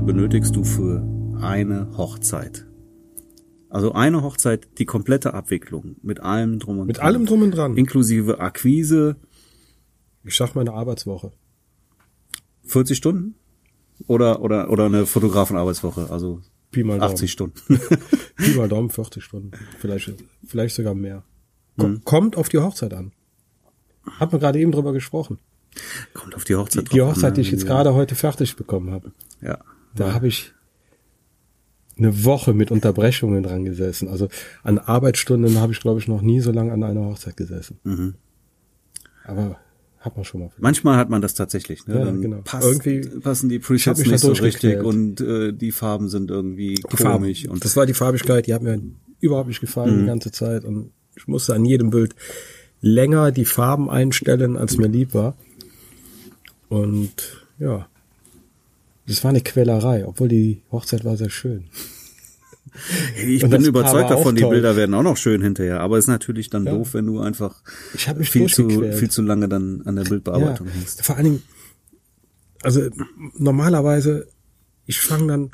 [0.00, 1.02] benötigst du für
[1.40, 2.66] eine Hochzeit?
[3.70, 7.76] Also eine Hochzeit, die komplette Abwicklung mit allem drum und Mit allem drum und dran.
[7.76, 9.16] Inklusive Akquise,
[10.24, 11.32] Ich sag mal eine Arbeitswoche.
[12.64, 13.34] 40 Stunden?
[14.06, 17.12] Oder, oder, oder eine Fotografenarbeitswoche, also Pi mal Daumen.
[17.12, 17.58] 80 Stunden.
[18.36, 19.50] Pi mal Daumen, 40 Stunden.
[19.78, 20.14] Vielleicht,
[20.46, 21.24] vielleicht sogar mehr.
[21.76, 21.82] Mhm.
[21.82, 23.12] Ko- Kommt auf die Hochzeit an.
[24.18, 25.38] Hat man gerade eben drüber gesprochen.
[26.14, 27.46] Kommt auf die Hochzeit Die an, Hochzeit, die ne?
[27.46, 29.12] ich jetzt gerade heute fertig bekommen habe.
[29.42, 29.58] Ja.
[29.98, 30.52] Da habe ich
[31.96, 34.08] eine Woche mit Unterbrechungen dran gesessen.
[34.08, 34.28] Also
[34.62, 37.78] an Arbeitsstunden habe ich, glaube ich, noch nie so lange an einer Hochzeit gesessen.
[37.84, 38.14] Mhm.
[39.24, 39.58] Aber
[39.98, 40.50] hat man schon mal.
[40.58, 41.86] Manchmal hat man das tatsächlich.
[41.88, 41.98] Ne?
[41.98, 42.40] Ja, Dann genau.
[42.44, 46.96] passt, Irgendwie- passen die Presets nicht so richtig und äh, die Farben sind irgendwie Die
[46.96, 47.22] Farben.
[47.22, 47.48] komisch.
[47.48, 48.80] Und Das war die Farbigkeit, die hat mir
[49.20, 50.00] überhaupt nicht gefallen Mhm.
[50.02, 50.64] die ganze Zeit.
[50.64, 52.14] Und ich musste an jedem Bild
[52.80, 55.36] länger die Farben einstellen, als mir lieb war.
[56.68, 57.88] Und ja,
[59.08, 61.64] das war eine Quälerei, obwohl die Hochzeit war sehr schön.
[63.26, 64.44] ich und bin überzeugt davon, die.
[64.44, 65.80] Bilder werden auch noch schön hinterher.
[65.80, 66.72] Aber ist natürlich dann Ja.
[66.72, 67.62] doof, wenn du einfach
[67.94, 71.02] viel zu, viel zu lange dann an der Bildbearbeitung ja, hängst.
[71.02, 71.42] Vor allen Dingen,
[72.62, 72.82] also
[73.36, 74.28] normalerweise,
[74.86, 75.50] ich fange dann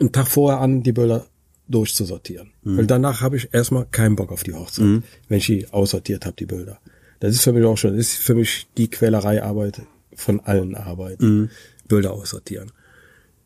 [0.00, 1.26] einen Tag vorher an, die Bilder
[1.68, 2.52] durchzusortieren.
[2.62, 2.78] Mhm.
[2.78, 6.36] Weil danach habe ich erstmal keinen Bock auf die Hochzeit, wenn ich die aussortiert habe,
[6.36, 6.78] die Bilder.
[7.20, 9.82] Das ist für mich auch schon, das ist für mich die Quälereiarbeit
[10.14, 11.26] von allen Arbeiten.
[11.40, 11.50] Mhm.
[11.94, 12.72] Bilder aussortieren.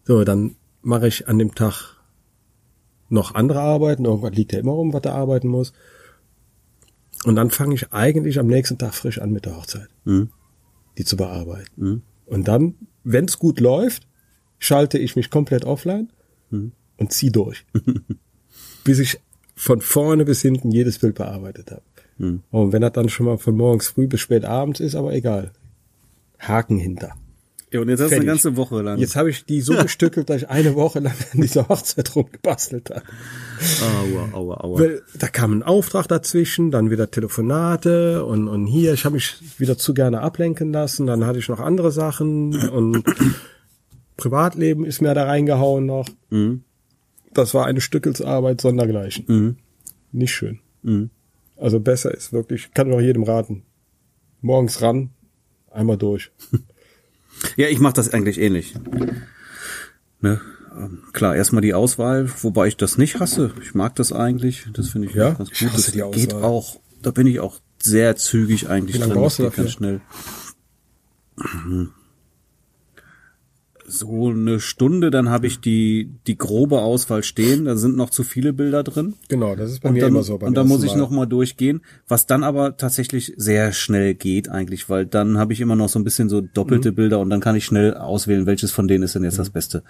[0.04, 1.96] So, dann mache ich an dem Tag
[3.10, 4.04] noch andere Arbeiten.
[4.06, 5.72] Irgendwas liegt ja immer rum, was er arbeiten muss.
[7.24, 10.30] Und dann fange ich eigentlich am nächsten Tag frisch an mit der Hochzeit, Mhm.
[10.96, 11.70] die zu bearbeiten.
[11.76, 12.02] Mhm.
[12.26, 12.74] Und dann,
[13.04, 14.06] wenn es gut läuft,
[14.58, 16.10] schalte ich mich komplett offline
[16.50, 16.72] Mhm.
[16.96, 17.66] und zieh durch.
[18.84, 19.20] bis ich
[19.54, 21.82] von vorne bis hinten jedes Bild bearbeitet habe.
[22.18, 22.42] Mhm.
[22.50, 25.52] Und wenn das dann schon mal von morgens früh bis spät abends ist, aber egal.
[26.38, 27.14] Haken hinter.
[27.70, 28.98] Ja, und jetzt hast du eine ganze Woche lang.
[28.98, 32.90] Jetzt habe ich die so gestückelt, dass ich eine Woche lang an dieser Hochzeit rumgebastelt
[32.90, 33.02] habe.
[33.82, 34.80] Aua, aua, aua.
[34.80, 39.36] Weil da kam ein Auftrag dazwischen, dann wieder Telefonate und, und hier, ich habe mich
[39.58, 43.04] wieder zu gerne ablenken lassen, dann hatte ich noch andere Sachen und
[44.16, 46.08] Privatleben ist mir da reingehauen noch.
[46.30, 46.64] Mhm.
[47.34, 49.24] Das war eine Stückelsarbeit sondergleichen.
[49.28, 49.56] Mhm.
[50.10, 50.60] Nicht schön.
[50.82, 51.10] Mhm.
[51.56, 53.64] Also besser ist wirklich, kann ich auch jedem raten.
[54.40, 55.10] Morgens ran,
[55.70, 56.30] einmal durch.
[57.56, 58.74] Ja, ich mache das eigentlich ähnlich.
[60.20, 60.40] Ne?
[60.76, 63.52] Ähm, Klar, erstmal die Auswahl, wobei ich das nicht hasse.
[63.62, 64.66] Ich mag das eigentlich.
[64.74, 65.30] Das finde ich Ja?
[65.32, 65.68] ganz Ich gut.
[65.72, 66.44] hasse Das die geht Auswahl.
[66.50, 69.22] auch, da bin ich auch sehr zügig eigentlich Wie lange drin.
[69.22, 70.00] brauchst du geht ganz schnell.
[73.90, 77.64] So eine Stunde, dann habe ich die, die grobe Auswahl stehen.
[77.64, 79.14] Da sind noch zu viele Bilder drin.
[79.28, 80.34] Genau, das ist bei Und mir dann, immer so.
[80.38, 80.98] und dann muss ich Mal.
[80.98, 85.60] noch mal durchgehen, was dann aber tatsächlich sehr schnell geht eigentlich, weil dann habe ich
[85.60, 86.50] immer noch so ein bisschen so Mhm.
[86.52, 89.50] doppelte Bilder und dann kann ich schnell auswählen, welches von denen ist denn jetzt das
[89.50, 89.82] Beste.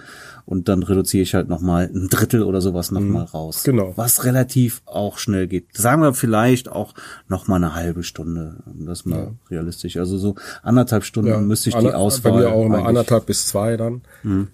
[0.47, 3.64] Und dann reduziere ich halt noch mal ein Drittel oder sowas noch mal raus.
[3.64, 3.92] Genau.
[3.97, 5.76] Was relativ auch schnell geht.
[5.76, 6.94] Sagen wir vielleicht auch
[7.28, 8.62] noch mal eine halbe Stunde.
[8.87, 9.97] Das ist mal realistisch.
[9.97, 12.32] Also so anderthalb Stunden Ja, müsste ich die ander- Auswahl.
[12.32, 14.49] Bei mir auch immer anderthalb bis zwei dann.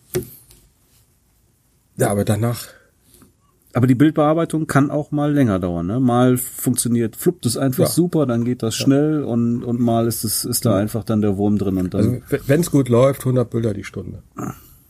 [1.97, 2.67] Ja, aber danach,
[3.77, 5.87] Aber die Bildbearbeitung kann auch mal länger dauern.
[5.89, 5.99] Ne?
[6.01, 7.91] Mal funktioniert, fluppt es einfach Ja.
[7.91, 11.37] super, dann geht das schnell und, und mal ist es ist da einfach dann der
[11.37, 12.21] Wurm drin und dann.
[12.31, 14.23] also wenn es gut läuft, 100 Bilder die Stunde.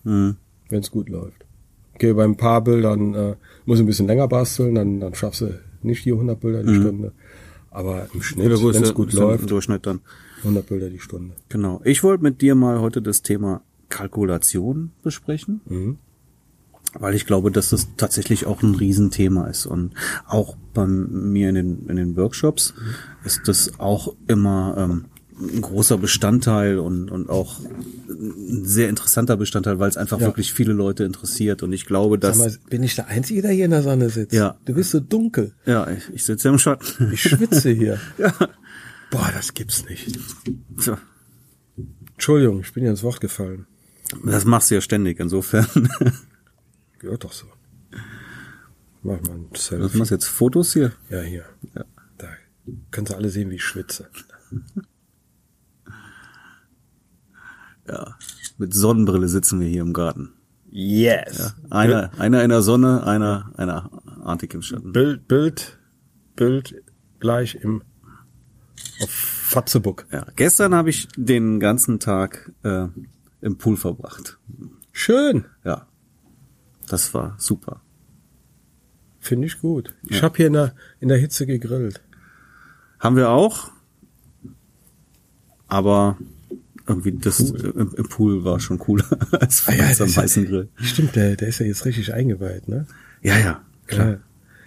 [0.05, 0.37] Mhm.
[0.69, 1.45] Wenn es gut läuft.
[1.95, 5.41] Okay, bei ein paar Bildern äh, muss ich ein bisschen länger basteln, dann, dann schaffst
[5.43, 7.13] du nicht die 100 Bilder die Stunde.
[7.71, 10.01] Aber im Schnitt, Ja, wenn es ja- gut ja Im läuft, Durchschnitt dann.
[10.43, 11.35] 100 Bilder die Stunde.
[11.49, 11.81] Genau.
[11.85, 13.63] Ich wollte mit dir mal heute das Thema
[13.95, 15.61] Kalkulation besprechen.
[15.67, 15.99] Mhm.
[16.97, 19.67] Weil ich glaube, dass das tatsächlich auch ein Riesenthema ist.
[19.67, 19.95] Und
[20.27, 22.75] auch bei mir in den, in den Workshops
[23.25, 25.05] ist das auch immer ähm,
[25.37, 27.59] ein großer Bestandteil und, und auch
[28.09, 30.27] ein sehr interessanter Bestandteil, weil es einfach Ja.
[30.27, 31.65] wirklich viele Leute interessiert.
[31.65, 32.39] Und ich glaube, dass.
[32.39, 34.33] Mal, bin ich der Einzige, der hier in der Sonne sitzt?
[34.33, 34.57] Ja.
[34.65, 35.53] Du bist so dunkel.
[35.67, 37.11] ja, ich, ich sitze im Schatten.
[37.13, 37.99] Ich schwitze hier.
[38.19, 38.33] ja.
[39.11, 40.17] Boah, das gibt's nicht.
[40.77, 40.97] So.
[42.13, 43.67] Entschuldigung, ich bin dir ins Wort gefallen.
[44.25, 45.67] Das machst du ja ständig, insofern.
[46.99, 47.47] Gehört doch so.
[49.03, 49.99] Mach mal ein Was Selfie.
[49.99, 50.27] machst du jetzt?
[50.27, 50.93] Fotos hier?
[51.11, 51.45] Ja, hier.
[51.75, 51.85] Ja.
[52.19, 52.29] Da
[52.91, 54.09] können Sie alle sehen, wie ich schwitze.
[57.87, 58.17] Ja.
[58.57, 60.33] Mit Sonnenbrille sitzen wir hier im Garten.
[60.71, 61.55] Yes.
[61.71, 63.91] Einer, einer in der Sonne, einer, einer
[64.23, 64.93] artig im Schatten.
[64.93, 65.79] Bild, Bild,
[66.35, 66.83] Bild
[67.21, 67.83] gleich im
[69.03, 70.07] auf Fatzebuck.
[70.11, 70.27] Ja.
[70.37, 72.87] Gestern habe ich den ganzen Tag äh,
[73.45, 74.39] im Pool verbracht.
[74.91, 75.45] Schön.
[75.65, 75.87] Ja.
[76.89, 77.83] Das war super.
[79.21, 79.95] Finde ich gut.
[80.09, 82.03] Ich hab hier in der, in der Hitze gegrillt.
[82.99, 83.71] Haben wir auch.
[85.69, 86.17] Aber
[86.87, 89.07] irgendwie das im, im Pool war schon cooler
[89.41, 90.69] als Ah ja, am heißen Grill.
[90.77, 92.87] Stimmt, der, der ist ja jetzt richtig eingeweiht, ne?
[93.23, 94.11] Ja, ja, klar.
[94.11, 94.19] Ja.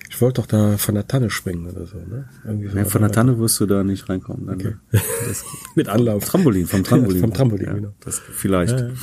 [0.09, 2.29] Ich wollte doch da von der Tanne springen oder so, ne?
[2.45, 4.49] Irgendwie so Ja, von der Tanne wirst du da nicht reinkommen.
[4.49, 4.75] Okay.
[5.27, 5.43] das,
[5.75, 6.25] Mit Anlauf.
[6.25, 7.21] Trampolin, vom Trampolin.
[7.21, 7.93] Vom Trampolin, ja, genau.
[7.99, 8.79] Das vielleicht.
[8.79, 8.93] Ja, ja.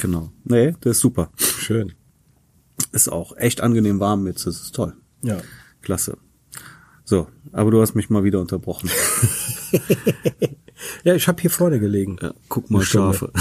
[0.00, 0.32] Genau.
[0.44, 1.30] Nee, das ist super.
[1.36, 1.92] Schön.
[2.92, 4.46] Ist auch echt angenehm warm jetzt.
[4.46, 4.94] Das ist toll.
[5.22, 5.38] Ja.
[5.80, 6.18] Klasse.
[7.04, 8.90] So, aber du hast mich mal wieder unterbrochen.
[11.04, 12.16] Ja, ich habe hier vorne gelegen.
[12.20, 12.82] Ja, guck mal.
[12.82, 13.32] Schafe.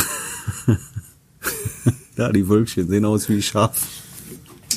[2.18, 3.88] ja, die Wölkchen sehen aus wie Schaf.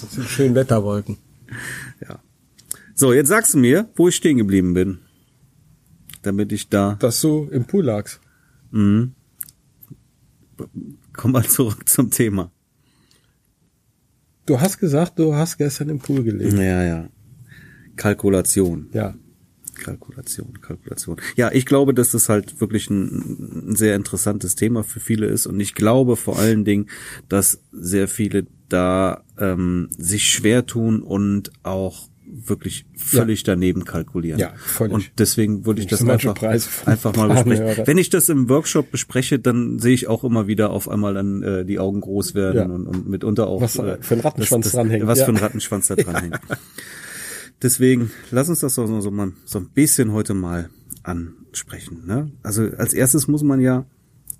[0.00, 1.18] Das sind schön Wetterwolken.
[2.94, 4.98] So, jetzt sagst du mir, wo ich stehen geblieben bin.
[6.22, 6.94] Damit ich da.
[6.94, 8.20] Dass du im Pool lagst.
[8.70, 9.14] Komm
[11.32, 12.52] mal zurück zum Thema.
[14.46, 16.56] Du hast gesagt, du hast gestern im Pool gelegen.
[16.58, 17.08] Ja, ja.
[17.96, 18.88] Kalkulation.
[18.92, 19.14] Ja.
[19.74, 21.16] Kalkulation, Kalkulation.
[21.36, 25.46] Ja, ich glaube, dass das halt wirklich ein, ein sehr interessantes Thema für viele ist
[25.46, 26.86] und ich glaube vor allen Dingen,
[27.28, 34.40] dass sehr viele da ähm, sich schwer tun und auch wirklich völlig daneben kalkulieren.
[34.40, 34.92] Ja, völlig.
[34.94, 36.40] Und deswegen würde ich das einfach,
[36.86, 37.64] einfach mal besprechen.
[37.78, 37.86] höre.
[37.86, 41.42] Wenn ich das im Workshop bespreche, dann sehe ich auch immer wieder auf einmal dann
[41.42, 42.64] äh, die Augen groß werden Ja.
[42.74, 45.06] und, und mitunter auch Was da für ein Rattenschwanz das, das, dranhängt.
[45.06, 45.24] Was Ja.
[45.26, 46.38] für ein Rattenschwanz da dranhängt.
[47.62, 50.68] Deswegen, lass uns das doch so, so, mal, so ein bisschen heute mal
[51.02, 52.02] ansprechen.
[52.06, 52.30] Ne?
[52.42, 53.86] Also als erstes muss man ja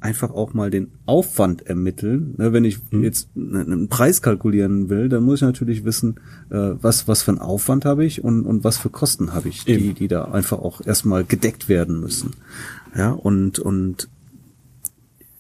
[0.05, 2.35] einfach auch mal den Aufwand ermitteln.
[2.37, 2.53] Ne?
[2.53, 3.03] Wenn ich Mhm.
[3.05, 6.17] jetzt ne- einen Preis kalkulieren will, dann muss ich natürlich wissen,
[6.51, 9.65] äh, was, was für einen Aufwand habe ich und, und was für Kosten habe ich,
[9.65, 12.33] die, die da einfach auch erstmal gedeckt werden müssen.
[12.95, 14.11] Ja, und, und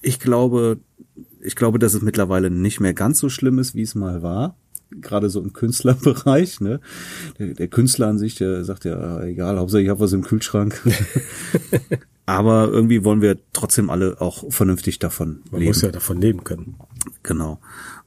[0.00, 0.78] ich glaube,
[1.42, 4.56] ich glaube, dass es mittlerweile nicht mehr ganz so schlimm ist, wie es mal war.
[4.90, 6.80] Gerade so im Künstlerbereich, ne?
[7.38, 10.80] Der, der Künstler an sich, der sagt ja, egal, Hauptsache ich habe was im Kühlschrank.
[12.26, 15.70] Aber irgendwie wollen wir trotzdem alle auch vernünftig davon Man leben.
[15.70, 16.76] muss ja davon leben können.
[17.22, 17.60] Genau.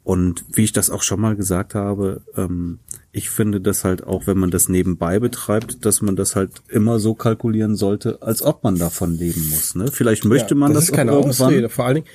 [0.04, 2.80] Und wie ich das auch schon mal gesagt habe, ähm,
[3.12, 7.00] ich finde das halt auch, wenn man das nebenbei betreibt, dass man das halt immer
[7.00, 9.76] so kalkulieren sollte, als ob man davon leben muss.
[9.76, 9.92] Ne?
[9.92, 11.48] Vielleicht möchte ja, man das, das ist keine irgendwann.
[11.48, 11.70] Ausrede.
[11.70, 12.08] Vor allen Dingen,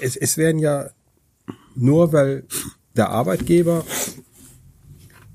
[0.00, 0.90] es, es werden ja
[1.74, 2.44] nur, weil
[2.96, 3.84] der Arbeitgeber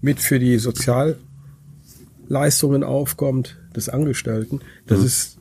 [0.02, 5.37] mit für die Sozialleistungen aufkommt des Angestellten, das ist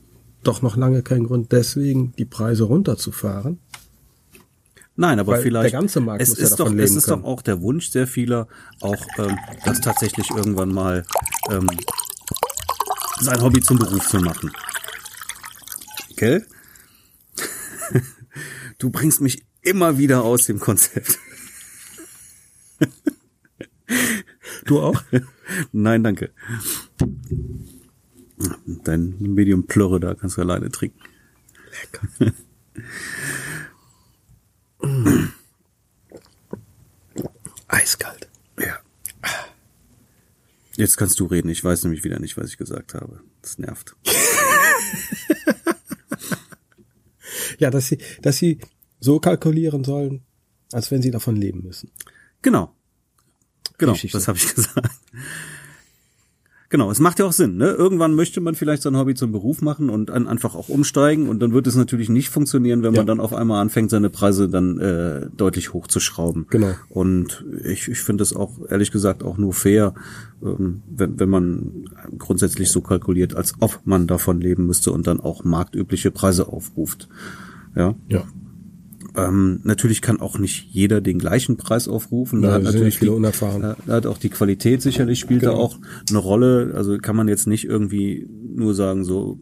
[0.47, 3.59] doch noch lange kein Grund, deswegen die Preise runterzufahren.
[4.95, 5.73] Nein, aber Weil vielleicht.
[5.73, 7.21] der ganze Markt es muss ja ist doch, davon es ist können.
[7.21, 8.47] doch auch der Wunsch sehr vieler,
[8.81, 11.05] auch ähm, das tatsächlich irgendwann mal
[11.51, 11.67] ähm,
[13.19, 14.51] sein Hobby zum Beruf zu machen.
[16.15, 16.45] Gell?
[18.79, 21.17] Du bringst mich immer wieder aus dem Konzept.
[24.65, 25.01] Du auch?
[25.71, 26.31] Nein, danke.
[28.83, 30.99] Dein Medium Plörre, da kannst du alleine trinken.
[32.19, 32.33] Lecker.
[37.67, 38.29] Eiskalt.
[38.59, 38.77] Ja.
[40.75, 41.49] Jetzt kannst du reden.
[41.49, 43.21] Ich weiß nämlich wieder nicht, was ich gesagt habe.
[43.41, 43.95] Das nervt.
[47.59, 48.59] Ja, dass sie, dass sie
[48.99, 50.23] so kalkulieren sollen,
[50.71, 51.91] als wenn sie davon leben müssen.
[52.41, 52.75] Genau.
[53.77, 54.91] Genau, das habe ich gesagt.
[56.69, 57.55] Genau, es macht ja auch Sinn.
[57.55, 57.69] Ne?
[57.69, 61.39] Irgendwann möchte man vielleicht sein Hobby zum Beruf machen und dann einfach auch umsteigen und
[61.39, 62.99] dann wird es natürlich nicht funktionieren, wenn Ja.
[62.99, 66.47] man dann auf einmal anfängt, seine Preise dann äh, deutlich hochzuschrauben.
[66.49, 66.73] Genau.
[66.89, 69.93] Und ich, ich finde es auch ehrlich gesagt auch nur fair,
[70.43, 71.85] ähm, wenn, wenn man
[72.17, 77.07] grundsätzlich so kalkuliert, als ob man davon leben müsste und dann auch marktübliche Preise aufruft.
[77.77, 78.23] Ja, Ja.
[79.17, 82.41] Ähm, natürlich kann auch nicht jeder den gleichen Preis aufrufen.
[82.41, 83.61] Da Ja, hat da natürlich viele die, unerfahren.
[83.61, 85.61] Da, da hat auch die Qualität sicherlich spielt da Genau.
[85.61, 85.77] auch
[86.09, 86.73] eine Rolle.
[86.75, 89.39] Also kann man jetzt nicht irgendwie nur sagen so,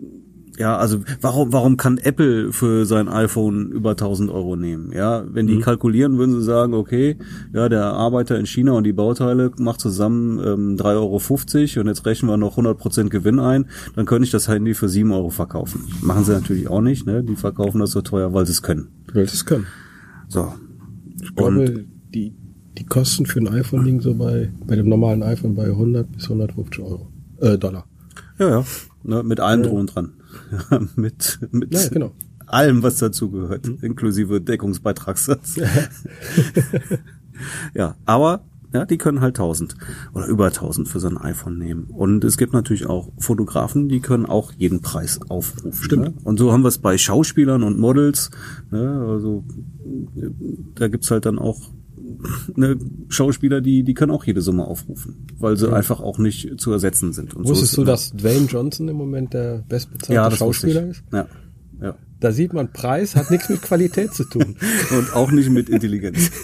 [0.58, 4.92] ja, also warum warum kann Apple für sein iPhone über 1000 Euro nehmen?
[4.94, 5.50] Ja, wenn Mhm.
[5.50, 7.18] die kalkulieren, würden sie sagen, okay,
[7.54, 12.06] ja, der Arbeiter in China und die Bauteile macht zusammen ähm, 3,50 Euro und jetzt
[12.06, 15.82] rechnen wir noch 100% Gewinn ein, dann könnte ich das Handy für 7 Euro verkaufen.
[16.02, 17.24] Machen sie natürlich auch nicht, ne?
[17.24, 18.88] Die verkaufen das so teuer, weil sie es können.
[19.14, 19.68] Will es können.
[20.28, 20.54] So.
[21.22, 22.34] Ich glaube, die,
[22.78, 26.24] die Kosten für ein iPhone liegen so bei, bei dem normalen iPhone bei 100 bis
[26.26, 27.08] 150 Euro,
[27.42, 27.86] äh, Dollar.
[28.38, 28.66] Ja, ja.
[29.04, 30.14] Ne, mit allem drum und dran.
[30.96, 32.12] Mit mit Ja, genau.
[32.46, 35.56] allem, was dazu gehört, inklusive Deckungsbeitragssatz.
[37.74, 38.44] ja, aber
[38.76, 39.76] ja, die können halt 1000
[40.14, 41.86] oder über 1000 für so ein iPhone nehmen.
[41.86, 45.72] Und es gibt natürlich auch Fotografen, die können auch jeden Preis aufrufen.
[45.82, 46.04] Stimmt.
[46.04, 46.14] Ne?
[46.26, 48.32] Und so haben wir es bei Schauspielern und Models.
[48.72, 49.06] Ne?
[49.08, 49.46] Also
[50.76, 51.72] da gibt's halt dann auch
[52.56, 52.78] ne,
[53.10, 57.14] Schauspieler, die die können auch jede Summe aufrufen, weil sie einfach auch nicht zu ersetzen
[57.14, 57.34] sind.
[57.36, 61.04] Und so Wusstest ist- du, dass Dwayne Johnson im Moment der bestbezahlte ja, Schauspieler ist?
[61.12, 61.28] Ja.
[61.82, 61.96] Ja.
[62.20, 64.56] Da sieht man, Preis hat nichts mit Qualität zu tun.
[64.98, 66.32] Und auch nicht mit Intelligenz.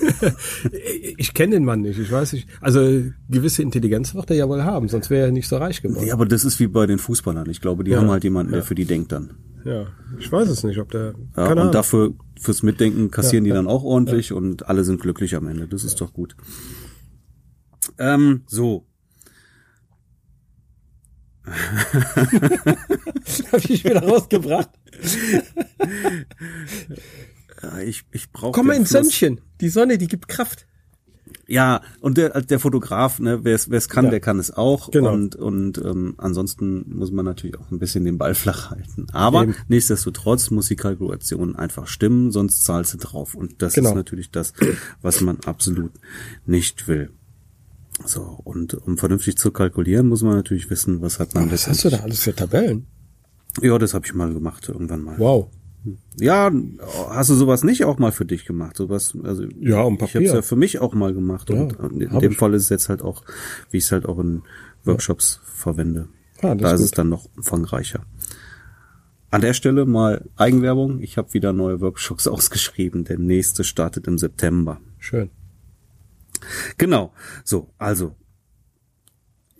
[1.17, 2.47] Ich kenne den Mann nicht, ich weiß nicht.
[2.61, 6.05] Also gewisse Intelligenz wird er ja wohl haben, sonst wäre er nicht so reich geworden.
[6.05, 7.47] Ja, aber das ist wie bei den Fußballern.
[7.49, 7.99] Ich glaube, die Ja.
[7.99, 9.31] haben halt jemanden, der für die denkt dann.
[9.63, 9.85] Ja,
[10.19, 11.13] ich weiß es nicht, ob der.
[11.37, 11.71] Ja, und Ahnung.
[11.71, 15.67] dafür, fürs Mitdenken kassieren Ja, die dann auch ordentlich und alle sind glücklich am Ende.
[15.67, 16.35] Das ist doch gut.
[17.99, 18.85] Ähm, so.
[23.51, 24.69] Hab ich wieder rausgebracht.
[27.85, 29.41] Ich, ich brauche Komm mal ins Sönnchen.
[29.61, 30.67] Die Sonne, die gibt Kraft.
[31.47, 34.11] Ja, und der, der Fotograf, ne, wer es kann, Ja.
[34.11, 34.89] der kann es auch.
[34.89, 35.13] Genau.
[35.13, 39.07] Und, und ähm, ansonsten muss man natürlich auch ein bisschen den Ball flach halten.
[39.11, 39.55] Aber Eben.
[39.67, 43.35] nichtsdestotrotz muss die Kalkulation einfach stimmen, sonst zahlst du drauf.
[43.35, 43.89] Und das Genau.
[43.89, 44.53] ist natürlich das,
[45.01, 45.91] was man absolut
[46.45, 47.11] nicht will.
[48.05, 51.83] So, und um vernünftig zu kalkulieren, muss man natürlich wissen, was hat man Was hast
[51.85, 52.87] du da alles für Tabellen?
[53.61, 55.19] Ja, das habe ich mal gemacht, irgendwann mal.
[55.19, 55.49] Wow.
[56.19, 56.51] Ja,
[57.09, 58.77] hast du sowas nicht auch mal für dich gemacht?
[58.77, 60.21] Sowas, also Ja, am ich habe Papier.
[60.27, 62.37] es ja für mich auch mal gemacht Ja, und in dem ich.
[62.37, 63.23] Fall ist es jetzt halt auch,
[63.71, 64.43] wie ich es halt auch in
[64.83, 66.07] Workshops verwende.
[66.41, 68.05] Ah, das da ist ist es dann noch umfangreicher.
[69.31, 70.99] An der Stelle mal Eigenwerbung.
[71.01, 73.03] Ich habe wieder neue Workshops ausgeschrieben.
[73.05, 74.79] Der nächste startet im September.
[74.99, 75.29] Schön.
[76.77, 77.13] Genau.
[77.43, 78.15] So, also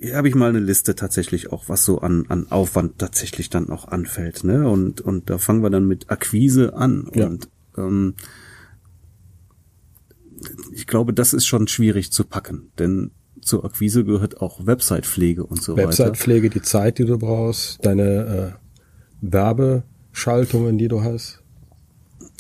[0.02, 3.70] hier habe ich mal eine Liste tatsächlich auch, was so an, an Aufwand tatsächlich dann
[3.70, 4.44] auch anfällt.
[4.44, 4.68] Ne?
[4.68, 7.10] Und, und da fangen wir dann mit Akquise an.
[7.14, 7.28] Ja.
[7.28, 8.16] Und ähm,
[10.74, 13.12] ich glaube, das ist schon schwierig zu packen, denn
[13.42, 15.90] zur Akquise gehört auch Websitepflege und so weiter.
[15.90, 18.62] Websitepflege, die Zeit, die du brauchst, deine äh,
[19.22, 21.41] Werbeschaltungen, die du hast.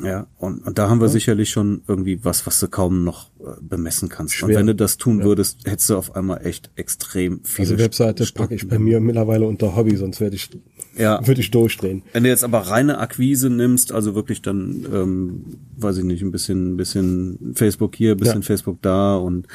[0.04, 3.52] Ja, und, und da haben wir sicherlich schon irgendwie was, was du kaum noch äh,
[3.62, 4.42] bemessen kannst.
[4.42, 4.60] Und Schwer.
[4.60, 8.44] wenn du das tun würdest, hättest du auf einmal echt extrem viele Also Webseite Stunden.
[8.50, 10.50] packe ich bei mir mittlerweile unter Hobby, sonst werde ich,
[10.98, 11.26] Ja.
[11.28, 12.04] würde ich durchdrehen.
[12.14, 15.44] Wenn du jetzt aber reine Akquise nimmst, also wirklich dann, ähm,
[15.78, 18.46] weiß ich nicht, ein bisschen, ein bisschen Facebook hier, ein bisschen Ja.
[18.48, 19.48] Facebook da und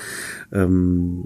[0.53, 1.25] ähm,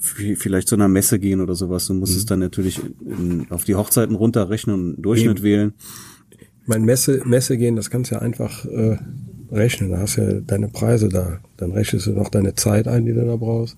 [0.00, 1.86] vielleicht zu einer Messe gehen oder sowas.
[1.86, 5.42] Du musst es dann natürlich in, auf die Hochzeiten runterrechnen und einen Durchschnitt Eben.
[5.44, 5.72] wählen.
[6.70, 8.96] Mein Messe, Messe gehen, das kannst du ja einfach äh,
[9.50, 9.90] rechnen.
[9.90, 11.40] Da hast du ja deine Preise da.
[11.56, 13.76] Dann rechnest du noch deine Zeit ein, die du da brauchst.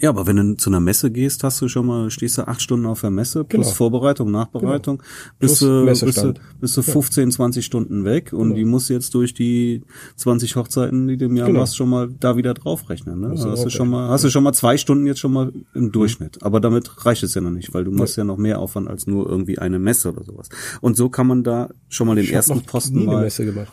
[0.00, 2.60] Ja, aber wenn du zu einer Messe gehst, hast du schon mal, stehst du acht
[2.60, 3.74] Stunden auf der Messe, plus Genau.
[3.74, 5.02] Vorbereitung, Nachbereitung,
[5.38, 8.92] bist, Plus du, bist, du, bist du 15, 20 Stunden weg und die musst du
[8.92, 9.82] jetzt durch die
[10.16, 11.60] 20 Hochzeiten, die du im Jahr Genau.
[11.60, 13.18] machst, schon mal da wieder draufrechnen.
[13.20, 13.28] Ne?
[13.30, 15.90] Also hast du schon mal, hast du schon mal zwei Stunden jetzt schon mal im
[15.90, 16.42] Durchschnitt.
[16.42, 19.06] Aber damit reicht es ja noch nicht, weil du machst ja noch mehr Aufwand als
[19.06, 20.50] nur irgendwie eine Messe oder sowas.
[20.82, 23.22] Und so kann man da schon mal den Ich ersten Posten mal.
[23.22, 23.72] Messe gemacht.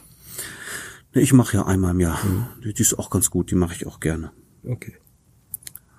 [1.12, 2.20] Ich mache ja einmal im Jahr.
[2.64, 4.32] Die, die ist auch ganz gut, die mache ich auch gerne.
[4.66, 4.94] Okay.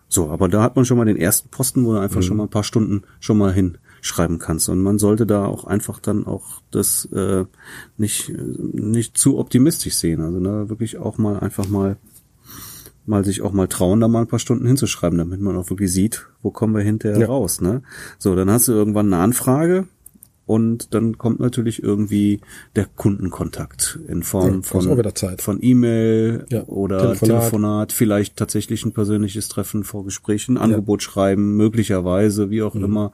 [0.08, 2.44] So, aber da hat man schon mal den ersten Posten, wo du einfach schon mal
[2.44, 4.68] ein paar Stunden schon mal hinschreiben kannst.
[4.68, 7.44] Und man sollte da auch einfach dann auch das äh,
[7.96, 8.32] nicht,
[8.72, 10.20] nicht zu optimistisch sehen.
[10.20, 11.96] Also da wirklich auch mal einfach mal
[13.08, 15.92] mal sich auch mal trauen, da mal ein paar Stunden hinzuschreiben, damit man auch wirklich
[15.92, 17.26] sieht, wo kommen wir hinterher Ja.
[17.28, 17.60] raus.
[17.60, 17.82] Ne?
[18.18, 19.86] So, dann hast du irgendwann eine Anfrage
[20.46, 22.40] und dann kommt natürlich irgendwie
[22.76, 24.82] der Kundenkontakt in Form Ja, von
[25.38, 27.40] von E-Mail Ja, oder Telefonat.
[27.40, 27.92] Telefonat.
[27.92, 32.84] vielleicht tatsächlich ein persönliches Treffen vor Gesprächen, Angebot schreiben, möglicherweise, wie auch Mhm.
[32.84, 33.12] immer,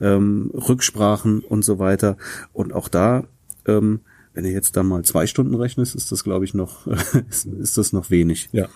[0.00, 2.16] ähm, Rücksprachen und so weiter.
[2.52, 3.24] Und auch da,
[3.66, 4.00] ähm,
[4.34, 6.86] wenn du jetzt da mal zwei Stunden rechnest, ist das, glaube ich, noch,
[7.30, 8.50] ist, ist das noch wenig.
[8.52, 8.68] Ja.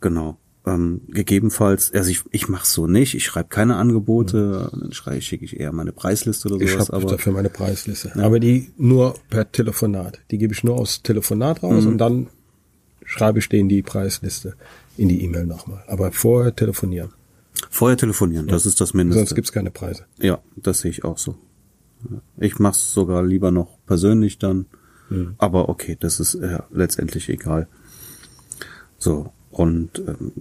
[0.00, 0.38] Genau.
[0.66, 5.44] Ähm, gegebenenfalls, also ich, ich mache so nicht, ich schreibe keine Angebote, dann schreibe schicke
[5.44, 8.12] ich eher meine Preisliste oder Ich sowas, habe aber dafür meine Preisliste.
[8.16, 10.20] Aber die nur per Telefonat.
[10.30, 11.68] Die gebe ich nur aus Telefonat Mhm.
[11.68, 12.28] raus und dann
[13.04, 14.54] schreibe ich denen die Preisliste
[14.96, 15.84] in die E-Mail nochmal.
[15.86, 17.10] Aber vorher telefonieren.
[17.70, 19.20] vorher telefonieren, das ist das Mindeste.
[19.20, 20.04] Sonst gibt's keine Preise.
[20.18, 21.36] Ja, das sehe ich auch so.
[22.10, 22.22] Ja.
[22.38, 24.64] Ich mach's sogar lieber noch persönlich dann.
[25.38, 27.68] Aber okay, das ist äh, letztendlich egal.
[28.98, 30.32] So, und ähm,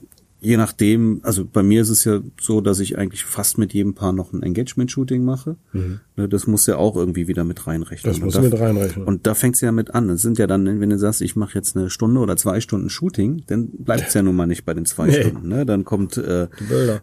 [0.43, 3.93] je nachdem, also bei mir ist es ja so, dass ich eigentlich fast mit jedem
[3.95, 5.55] Paar noch ein Engagement-Shooting mache.
[5.73, 8.11] Ne, Das muss ja auch irgendwie wieder mit reinrechnen.
[8.11, 9.05] Das Und muss da- mit reinrechnen.
[9.05, 10.09] Und da fängt's ja mit an.
[10.09, 12.89] Es sind ja dann, wenn du sagst, ich mache jetzt eine Stunde oder zwei Stunden
[12.89, 15.21] Shooting, dann bleibt's ja nun mal nicht bei den zwei Nee.
[15.21, 15.47] Stunden.
[15.47, 15.65] Ne?
[15.65, 16.47] Dann kommt äh.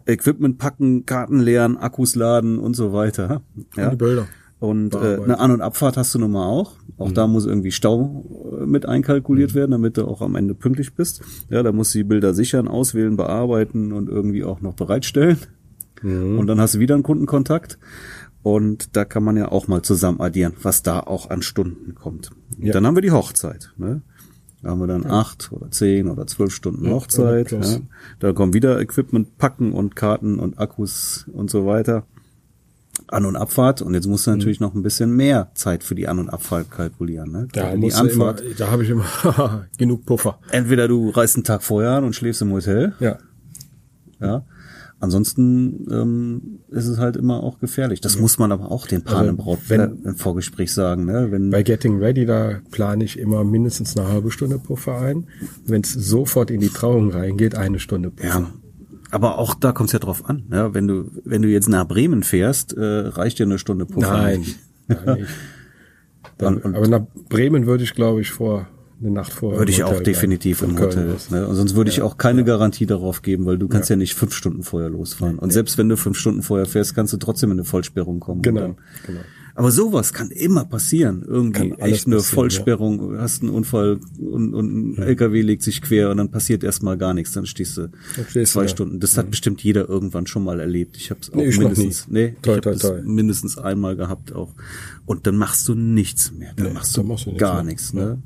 [0.05, 3.41] Equipment packen, Karten leeren, Akkus laden und so weiter.
[3.75, 3.89] Ja?
[3.89, 4.27] die Bilder.
[4.61, 6.73] Und äh, eine An- und Abfahrt hast du nun mal auch.
[6.99, 10.93] Auch da muss irgendwie Stau äh, mit einkalkuliert werden, damit du auch am Ende pünktlich
[10.93, 11.23] bist.
[11.49, 15.39] Ja, da musst du die Bilder sichern, auswählen, bearbeiten und irgendwie auch noch bereitstellen.
[16.03, 17.79] Und dann hast du wieder einen Kundenkontakt.
[18.43, 22.29] Und da kann man ja auch mal zusammen addieren, was da auch an Stunden kommt.
[22.59, 22.73] Ja.
[22.73, 23.73] Dann haben wir die Hochzeit.
[23.77, 24.03] Ne?
[24.61, 27.51] Da haben wir dann acht oder zehn oder zwölf Stunden Ja, Hochzeit.
[27.51, 27.61] Ja.
[28.19, 32.05] Da kommen wieder Equipment packen und Karten und Akkus und so weiter.
[33.07, 36.07] An- und Abfahrt und jetzt musst du natürlich noch ein bisschen mehr Zeit für die
[36.07, 37.31] An- und Abfahrt kalkulieren.
[37.31, 37.47] Ne?
[37.51, 40.39] Da, die du immer, da habe ich immer genug Puffer.
[40.51, 43.17] Entweder du reist einen Tag vorher an und schläfst im Hotel, Ja.
[44.19, 44.45] ja.
[45.03, 48.01] Ansonsten ähm, ist es halt immer auch gefährlich.
[48.01, 51.05] Das muss man aber auch den Paaren im, Braut wenn- im Vorgespräch sagen.
[51.05, 51.29] Ne?
[51.31, 55.25] Wenn, Bei Getting Ready, da plane ich immer mindestens eine halbe Stunde Puffer ein.
[55.65, 58.27] Wenn es sofort in die Trauung reingeht, eine Stunde Puffer.
[58.41, 58.53] ja,
[59.11, 60.43] aber auch da kommt es ja drauf an.
[60.49, 60.73] Ne?
[60.73, 64.45] Wenn du wenn du jetzt nach Bremen fährst, äh, reicht dir eine Stunde Puffer Nein,
[64.87, 65.29] nein nicht.
[66.37, 68.67] Dann, Und- aber nach Bremen würde ich, glaube ich, vor
[68.99, 69.57] eine Nacht vor.
[69.57, 71.15] Würde ich auch definitiv im Hotel.
[71.29, 71.47] Ne?
[71.47, 74.33] Und sonst würde ich auch keine Garantie darauf geben, weil du kannst ja, nicht fünf
[74.33, 75.39] Stunden vorher losfahren.
[75.39, 78.41] Und selbst wenn du fünf Stunden vorher fährst, kannst du trotzdem in eine Vollsperrung kommen.
[78.41, 78.75] Genau,
[79.05, 79.21] genau.
[79.55, 81.23] Aber sowas kann immer passieren.
[81.27, 86.09] Irgendwie echt eine Vollsperrung, du hast einen Unfall und, und ein LKW legt sich quer
[86.11, 87.33] und dann passiert erstmal gar nichts.
[87.33, 88.67] Dann stehst du Dann zwei da.
[88.67, 88.99] Stunden.
[88.99, 90.97] Das hat bestimmt jeder irgendwann schon mal erlebt.
[90.97, 93.01] Ich habe es auch Nee, mindestens, nee, Toi, ich toi, toi.
[93.03, 94.53] mindestens einmal gehabt auch.
[95.05, 96.53] Und dann machst du nichts mehr.
[96.55, 97.63] Dann Nee, machst dann du machst du nichts gar mehr.
[97.63, 97.93] nichts.
[97.93, 98.21] Ne?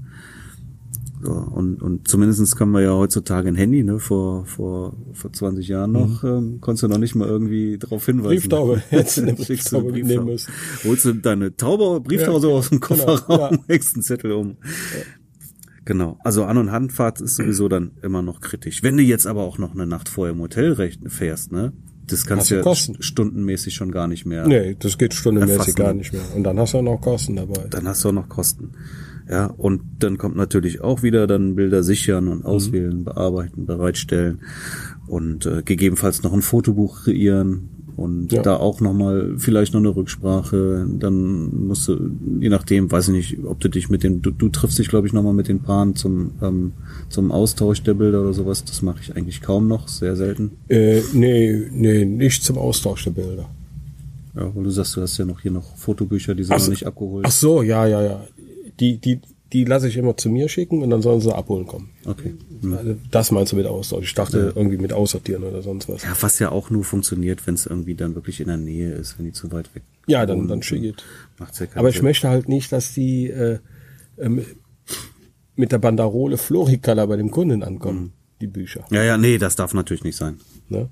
[1.23, 3.99] So, und, und zumindestens kann man ja heutzutage ein Handy, ne?
[3.99, 8.27] Vor, vor, vor 20 Jahren noch, ähm, konntest du noch nicht mal irgendwie darauf hinweisen.
[8.35, 8.81] Brieftaube.
[8.89, 10.51] Hättest du eine Brieftaube mitnehmen müssen.
[10.83, 13.59] Holst du deine Taube, Brieftaube Ja, so aus dem genau, Kofferraum, ja.
[13.69, 14.57] legst einen Zettel um.
[15.85, 16.17] Genau.
[16.23, 18.81] Also An- und Handfahrt ist sowieso dann immer noch kritisch.
[18.83, 20.75] Wenn du jetzt aber auch noch eine Nacht vorher im Hotel
[21.07, 21.73] fährst, ne?
[22.07, 22.95] Das kannst du ja Kosten.
[22.97, 24.47] st- stundenmäßig schon gar nicht mehr.
[24.47, 25.75] Nee, das geht stundenmäßig Erfassen.
[25.75, 26.21] gar nicht mehr.
[26.35, 27.65] Und dann hast du auch noch Kosten dabei.
[27.69, 28.73] Dann hast du auch noch Kosten.
[29.29, 34.39] Ja, und dann kommt natürlich auch wieder dann Bilder sichern und auswählen, bearbeiten, bereitstellen
[35.07, 38.41] und äh, gegebenenfalls noch ein Fotobuch kreieren und Ja.
[38.43, 40.85] da auch nochmal vielleicht noch eine Rücksprache.
[40.99, 44.49] Dann musst du, je nachdem, weiß ich nicht, ob du dich mit den, du, du
[44.49, 46.73] triffst dich, glaube ich, nochmal mit den Paaren zum, ähm,
[47.09, 48.63] zum Austausch der Bilder oder sowas.
[48.65, 50.51] Das mache ich eigentlich kaum noch, sehr selten.
[50.67, 53.49] Äh, nee, nee, nicht zum Austausch der Bilder.
[54.35, 56.67] Ja, weil du sagst, du hast ja noch hier noch Fotobücher, die sind Ach noch
[56.67, 57.25] nicht abgeholt.
[57.25, 58.27] Ach so, ja, ja, ja.
[58.79, 59.21] Die, die,
[59.53, 61.91] die lasse ich immer zu mir schicken und dann sollen sie abholen kommen.
[62.03, 62.35] Okay.
[62.63, 64.05] Also das meinst du mit Austausch?
[64.05, 66.03] Ich dachte irgendwie mit aussortieren oder sonst was.
[66.03, 69.17] Ja, was ja auch nur funktioniert, wenn es irgendwie dann wirklich in der Nähe ist,
[69.17, 70.95] wenn die zu weit weg Ja, dann, dann schicke ich.
[71.37, 72.03] Macht's ja keinen Aber ich Sinn.
[72.05, 73.59] möchte halt nicht, dass die äh,
[74.17, 74.45] ähm,
[75.55, 78.11] mit der Banderole Floricolor bei dem Kunden ankommen,
[78.41, 78.85] die Bücher.
[78.91, 80.39] Ja, ja, nee, das darf natürlich nicht sein.
[80.67, 80.89] Ne?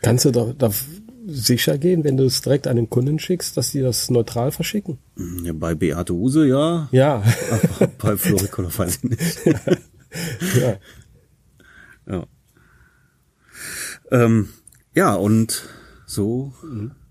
[0.00, 0.70] Kannst du doch, da
[1.30, 4.98] sicher gehen, wenn du es direkt an den Kunden schickst, dass die das neutral verschicken?
[5.44, 7.22] Ja, bei Beate Use ja, Ja.
[7.50, 9.40] aber bei Floricolor weiß ich nicht.
[10.60, 10.76] ja.
[12.08, 12.26] Ja.
[14.10, 14.48] Ähm,
[14.94, 15.64] ja, und
[16.06, 16.52] so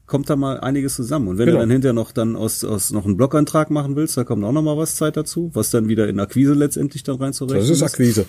[0.05, 1.27] kommt da mal einiges zusammen.
[1.27, 1.57] Und wenn Genau.
[1.59, 4.51] du dann hinterher noch dann aus, aus noch einen Blogantrag machen willst, da kommt auch
[4.51, 7.83] noch mal was Zeit dazu, was dann wieder in Akquise letztendlich dann reinzurechnen Das ist
[7.83, 8.25] Akquise.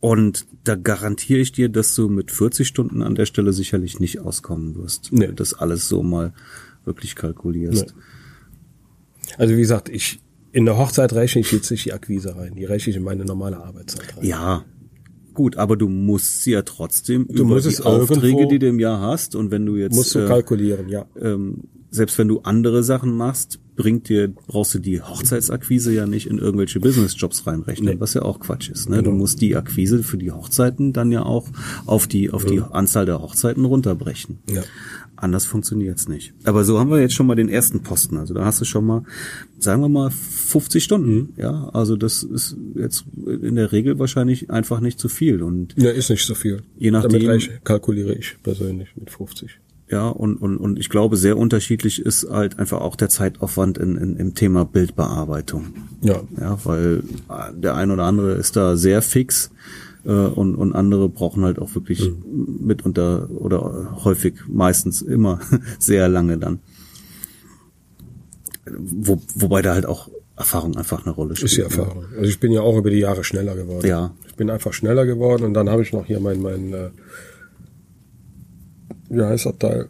[0.00, 4.20] Und da garantiere ich dir, dass du mit 40 Stunden an der Stelle sicherlich nicht
[4.20, 5.20] auskommen wirst, Nee.
[5.22, 6.32] wenn du das alles so mal
[6.84, 7.94] wirklich kalkulierst.
[9.38, 10.20] Also wie gesagt, ich
[10.52, 12.54] in der Hochzeit rechne ich jetzt nicht die Akquise rein.
[12.54, 14.24] Die rechne ich in meine normale Arbeitszeit rein.
[14.24, 14.64] Ja,
[15.34, 19.00] gut, aber du musst sie ja trotzdem über musst die Aufträge, die du im Jahr
[19.00, 21.06] hast und wenn du jetzt Musst du äh, kalkulieren, ja.
[21.20, 21.64] ähm,
[21.96, 26.38] selbst wenn du andere Sachen machst, bringt dir, brauchst du die Hochzeitsakquise ja nicht in
[26.38, 28.00] irgendwelche Businessjobs reinrechnen, Nee.
[28.00, 28.88] was ja auch Quatsch ist.
[28.88, 28.98] Ne?
[28.98, 29.16] Du Genau.
[29.16, 31.46] musst die Akquise für die Hochzeiten dann ja auch
[31.84, 34.38] auf die, auf die Anzahl der Hochzeiten runterbrechen.
[34.48, 34.62] Ja.
[35.16, 36.32] Anders funktioniert's nicht.
[36.44, 38.16] Aber so haben wir jetzt schon mal den ersten Posten.
[38.18, 39.02] Also da hast du schon mal,
[39.58, 41.14] sagen wir mal, 50 Stunden.
[41.14, 41.28] Mhm.
[41.36, 45.42] Ja, also das ist jetzt in der Regel wahrscheinlich einfach nicht zu viel.
[45.42, 46.62] Und Ja, ist nicht so viel.
[46.78, 49.58] Je nachdem- Damit kalkuliere ich persönlich mit 50.
[49.88, 53.96] Ja, und, und, und ich glaube, sehr unterschiedlich ist halt einfach auch der Zeitaufwand in,
[53.96, 55.66] in, im Thema Bildbearbeitung.
[56.02, 56.22] Ja.
[56.40, 59.50] Ja, weil äh, der ein oder andere ist da sehr fix
[60.04, 65.40] äh, und, und andere brauchen halt auch wirklich mitunter oder häufig meistens immer
[65.78, 66.58] sehr lange dann.
[68.76, 71.52] Wo, wobei da halt auch Erfahrung einfach eine Rolle spielt.
[71.52, 71.66] Ist die ne?
[71.66, 72.04] Erfahrung.
[72.16, 73.86] Also ich bin ja auch über die Jahre schneller geworden.
[73.86, 74.14] Ja.
[74.26, 76.90] Ich bin einfach schneller geworden und dann habe ich noch hier mein, mein äh,
[79.08, 79.88] wie heißt das Teil?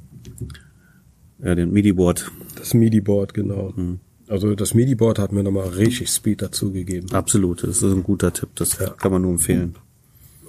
[1.43, 2.31] Ja, den MIDI-Board.
[2.57, 3.73] Das MIDI-Board, genau.
[3.77, 4.01] Hm.
[4.29, 7.13] Also das MIDI-Board hat mir nochmal richtig Speed dazugegeben.
[7.13, 8.49] Absolut, das ist ein guter Tipp.
[8.57, 8.91] Das Ja.
[8.91, 9.77] kann man nur empfehlen.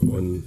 [0.01, 0.43] Und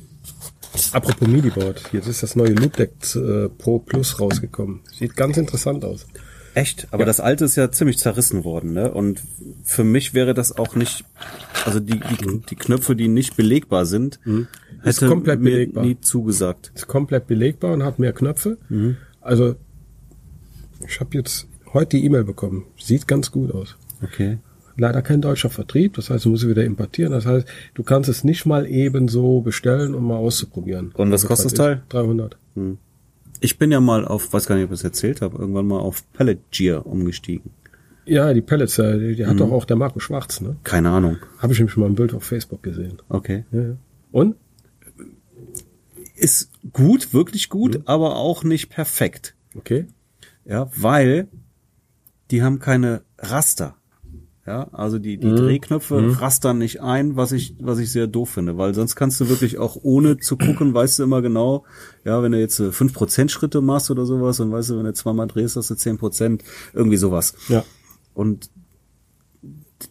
[0.93, 4.81] apropos MIDI-Board, jetzt ist das neue Loopdeck äh, Pro Plus rausgekommen.
[4.93, 6.07] Sieht ganz interessant aus.
[6.55, 6.89] Echt?
[6.91, 8.91] Aber das alte ist ja ziemlich zerrissen worden, ne?
[8.93, 9.23] Und
[9.63, 11.05] für mich wäre das auch nicht,
[11.65, 14.19] also die, die, die Knöpfe, die nicht belegbar sind,
[14.83, 15.85] Ist hätte komplett mir belegbar.
[15.85, 16.73] nie zugesagt.
[16.75, 18.57] Ist komplett belegbar und hat mehr Knöpfe.
[19.21, 19.55] Also
[20.87, 22.65] ich habe jetzt heute die E-Mail bekommen.
[22.79, 23.77] Sieht ganz gut aus.
[24.03, 24.39] Okay.
[24.77, 27.13] Leider kein deutscher Vertrieb, das heißt, du musst es wieder importieren.
[27.13, 30.93] Das heißt, du kannst es nicht mal eben so bestellen, um mal auszuprobieren.
[30.95, 31.81] Und was Also, kostet das Teil?
[31.83, 32.37] ich- 300.
[33.41, 35.81] Ich bin ja mal auf, weiß gar nicht, ob ich es erzählt habe, irgendwann mal
[35.81, 37.51] auf Pellet Gear umgestiegen.
[38.05, 40.57] Ja, die Pellets, äh, die, die hat doch auch der Marco Schwarz, ne?
[40.65, 41.19] Keine Ahnung.
[41.39, 43.01] Habe ich nämlich mal ein Bild auf Facebook gesehen.
[43.09, 43.45] Okay.
[43.53, 43.77] Ja, ja.
[44.11, 44.37] Und?
[46.17, 49.35] Ist gut, wirklich gut, aber auch nicht perfekt.
[49.57, 49.87] Okay.
[50.45, 51.29] Ja, weil
[52.31, 53.77] die haben keine Raster.
[54.51, 58.59] Ja, also die, die Drehknöpfe rastern nicht ein, was ich, was ich sehr doof finde,
[58.59, 61.65] weil sonst kannst du wirklich auch ohne zu gucken, weißt du immer genau,
[62.05, 64.87] ja, wenn du jetzt äh, fünf Prozent Schritte machst oder sowas und weißt du, wenn
[64.87, 67.35] du zweimal drehst, hast du zehn Prozent, irgendwie sowas.
[67.47, 67.63] Ja.
[68.13, 68.51] Und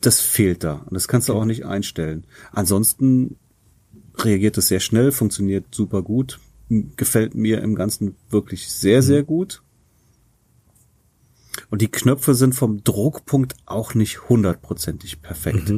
[0.01, 0.73] das fehlt da.
[0.73, 2.25] Und das kannst du auch nicht einstellen.
[2.51, 3.37] Ansonsten
[4.17, 6.41] reagiert es sehr schnell, funktioniert super gut,
[6.97, 9.61] gefällt mir im Ganzen wirklich sehr, sehr gut.
[11.69, 15.73] Und die Knöpfe sind vom Druckpunkt auch nicht hundertprozentig perfekt.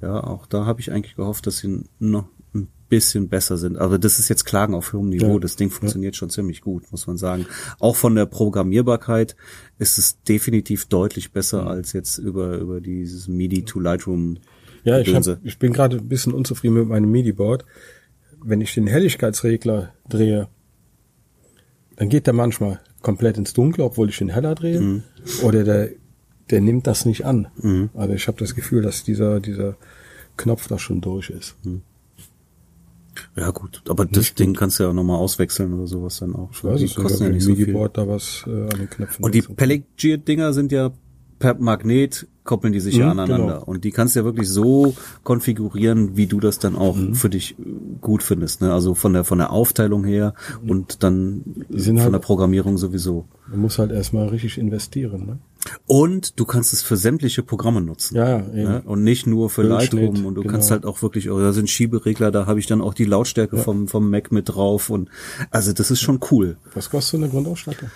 [0.00, 3.78] Ja, auch da habe ich eigentlich gehofft, dass sie noch ein bisschen besser sind.
[3.78, 5.34] Aber das ist jetzt Klagen auf hohem Niveau.
[5.34, 5.38] Ja.
[5.38, 7.46] Das Ding funktioniert schon ziemlich gut, muss man sagen.
[7.78, 9.36] Auch von der Programmierbarkeit
[9.78, 14.38] ist es definitiv deutlich besser als jetzt über, über dieses MIDI to Lightroom.
[14.84, 17.64] Ja, ich, hab, ich bin gerade ein bisschen unzufrieden mit meinem MIDI-Board.
[18.44, 20.48] Wenn ich den Helligkeitsregler drehe,
[21.94, 24.80] dann geht der manchmal komplett ins Dunkle, obwohl ich den heller drehe.
[24.80, 25.02] Mhm.
[25.42, 25.90] Oder der,
[26.50, 27.48] der nimmt das nicht an.
[27.94, 29.76] Also ich habe das Gefühl, dass dieser, dieser
[30.36, 31.56] Knopf da schon durch ist.
[33.36, 36.50] Ja gut, aber das Ding kannst du ja nochmal auswechseln oder sowas dann auch.
[36.52, 37.90] Ich weiß die es nicht, kosten ja nicht so viel.
[37.92, 39.42] Da was äh, an den Knöpfen Und die.
[39.42, 40.92] Pellet-Dinger sind ja
[41.42, 43.54] per Magnet koppeln die sich ja Mhm, aneinander.
[43.54, 43.64] genau.
[43.64, 47.14] Und die kannst du ja wirklich so konfigurieren, wie du das dann auch Mhm.
[47.14, 47.62] für dich äh,
[48.00, 48.60] gut findest.
[48.62, 48.72] Ne?
[48.72, 50.34] Also von der von der Aufteilung her
[50.66, 53.26] und dann von halt- der Programmierung sowieso.
[53.48, 55.26] Man muss halt erstmal richtig investieren.
[55.26, 55.38] Ne?
[55.86, 58.16] Und du kannst es für sämtliche Programme nutzen.
[58.16, 58.54] Ja, ja, eben.
[58.72, 58.82] Ne?
[58.84, 60.24] Und nicht nur für Lightroom.
[60.26, 60.52] Und du genau.
[60.52, 63.56] kannst halt auch wirklich, oh, da sind Schieberegler, da habe ich dann auch die Lautstärke
[63.58, 64.90] vom, vom Mac mit drauf.
[64.90, 65.08] Und
[65.50, 66.56] also das ist schon cool.
[66.74, 67.90] Was kostet so eine Grundausstattung?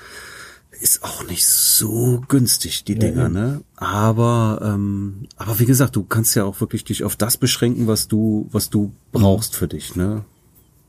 [0.81, 3.63] Ist auch nicht so günstig, die Dinger, ne?
[3.77, 8.09] Aber, ähm, aber wie gesagt, du kannst ja auch wirklich dich auf das beschränken, was
[8.09, 10.25] du, was du brauchst für dich, ne?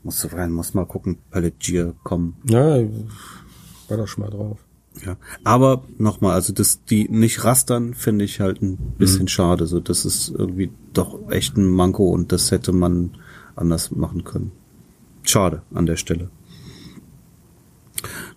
[0.04, 2.38] Musst du rein, musst mal gucken, Palette Gear kommen.
[2.46, 2.80] Ja,
[3.88, 4.60] war doch schon mal drauf.
[5.06, 5.18] Ja.
[5.44, 9.68] Aber nochmal, also das, die nicht rastern, finde ich halt ein bisschen schade.
[9.68, 13.12] So, das ist irgendwie doch echt ein Manko und das hätte man
[13.56, 14.52] anders machen können.
[15.24, 16.30] Schade an der Stelle.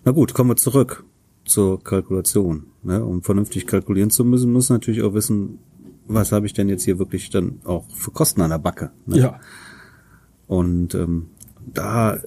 [0.03, 1.03] Na gut, kommen wir zurück
[1.45, 2.67] zur Kalkulation.
[2.83, 3.03] Ne?
[3.03, 5.59] Um vernünftig kalkulieren zu müssen, muss natürlich auch wissen,
[6.07, 8.91] was habe ich denn jetzt hier wirklich dann auch für Kosten an der Backe.
[9.05, 9.19] Ne?
[9.19, 9.39] Ja.
[10.47, 11.27] Und ähm,
[11.73, 12.19] da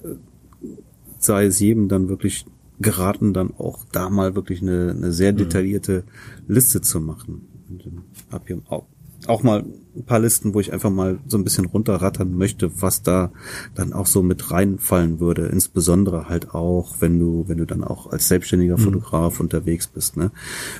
[1.19, 2.45] sei es jedem dann wirklich
[2.79, 6.03] geraten, dann auch da mal wirklich eine, eine sehr detaillierte
[6.47, 7.47] Liste zu machen.
[7.69, 8.01] Und ähm,
[8.31, 8.85] hab hier auch,
[9.27, 13.01] auch mal ein paar Listen, wo ich einfach mal so ein bisschen runterrattern möchte, was
[13.03, 13.31] da
[13.75, 15.47] dann auch so mit reinfallen würde.
[15.47, 20.17] Insbesondere halt auch, wenn du, wenn du dann auch als selbstständiger Fotograf unterwegs bist.
[20.17, 20.31] Ne?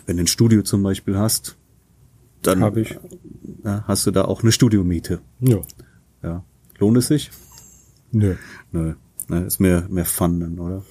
[0.06, 1.56] Wenn du ein Studio zum Beispiel hast,
[2.42, 2.92] dann Hab ich.
[3.64, 5.22] äh, hast du da auch eine Studiomiete.
[5.40, 5.58] Ja.
[6.22, 6.44] Ja.
[6.78, 7.32] Lohnt es sich?
[8.12, 8.36] Nö.
[8.72, 8.94] Nö.
[9.28, 10.84] Ne, ist mehr, mehr Fun dann, oder?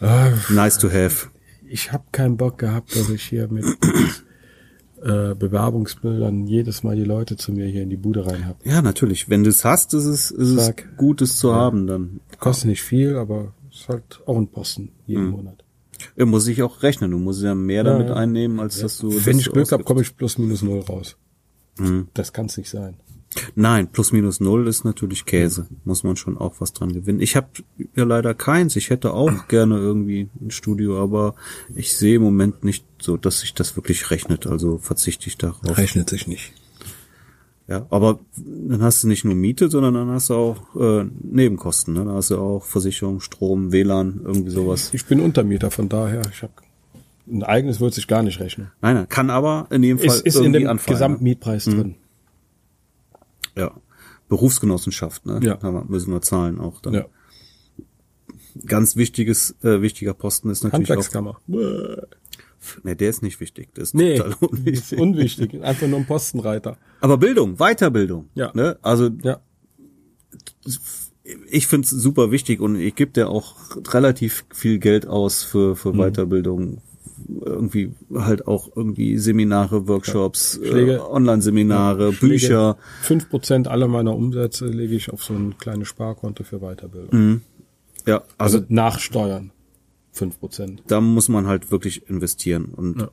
[0.00, 1.28] Ah, Nice to have.
[1.68, 3.64] ich habe keinen Bock gehabt, dass ich hier mit
[5.02, 8.58] äh, Bewerbungsbildern jedes Mal die Leute zu mir hier in die Bude rein habe.
[8.64, 9.28] Ja, natürlich.
[9.28, 10.96] Wenn du es hast, ist es, ist es Zack.
[10.96, 15.28] gut, es zu haben, dann Kostet nicht viel, aber ist halt auch ein Posten jeden
[15.28, 15.64] Monat.
[16.16, 17.10] ja, muss ich auch rechnen.
[17.10, 18.14] Du musst ja mehr damit ja.
[18.14, 19.10] einnehmen, als dass du.
[19.10, 21.16] Wenn dass ich Glück habe, komme ich plus minus null raus.
[22.14, 22.96] Das kann es nicht sein.
[23.54, 25.66] Nein, plus minus null ist natürlich Käse.
[25.84, 27.20] Muss man schon auch was dran gewinnen.
[27.20, 27.48] Ich habe
[27.94, 28.76] ja leider keins.
[28.76, 31.34] Ich hätte auch gerne irgendwie ein Studio, aber
[31.74, 34.46] ich sehe im Moment nicht so, dass sich das wirklich rechnet.
[34.46, 35.76] Also verzichte ich darauf.
[35.76, 36.52] Rechnet sich nicht.
[37.68, 41.94] Ja, aber dann hast du nicht nur Miete, sondern dann hast du auch äh, Nebenkosten.
[41.94, 42.04] Ne?
[42.04, 44.90] Dann hast du auch Versicherung, Strom, WLAN, irgendwie sowas.
[44.94, 46.52] Ich bin Untermieter, von daher, ich habe
[47.28, 48.70] ein eigenes wird sich gar nicht rechnen.
[48.80, 50.94] Nein, nein, kann aber in jedem Fall Es ist in irgendwie dem anfallen.
[50.94, 51.96] Gesamtmietpreis drin.
[53.56, 53.72] Ja.
[54.28, 55.40] Berufsgenossenschaft, ne?
[55.42, 55.56] Ja.
[55.56, 56.94] Da müssen wir zahlen auch dann.
[56.94, 57.06] Ja.
[58.66, 60.90] Ganz wichtiges, äh, wichtiger Posten ist natürlich auch.
[60.96, 61.40] Handwerkskammer.
[62.82, 63.72] Ne, der ist nicht wichtig.
[63.74, 64.98] Der ist Nee, total unwichtig.
[64.98, 65.62] unwichtig.
[65.62, 66.78] Einfach nur ein Postenreiter.
[67.00, 68.28] Aber Bildung, Weiterbildung.
[68.34, 68.50] Ja.
[68.54, 68.78] Ne?
[68.82, 69.40] Also Ja.
[71.50, 73.56] ich finde es super wichtig und ich gebe dir auch
[73.92, 75.98] relativ viel Geld aus für, für Mhm.
[75.98, 76.82] Weiterbildung.
[77.44, 82.76] Irgendwie halt auch irgendwie Seminare, Workshops, äh, Online-Seminare, Bücher.
[83.02, 87.08] Fünf Prozent aller meiner Umsätze lege ich auf so ein kleines Sparkonto für Weiterbildung.
[87.20, 87.40] Mhm.
[88.06, 89.50] Ja, also Also nach Steuern.
[90.12, 90.82] Fünf Prozent.
[90.86, 92.66] da muss man halt wirklich investieren.
[92.66, 93.10] Und Ja.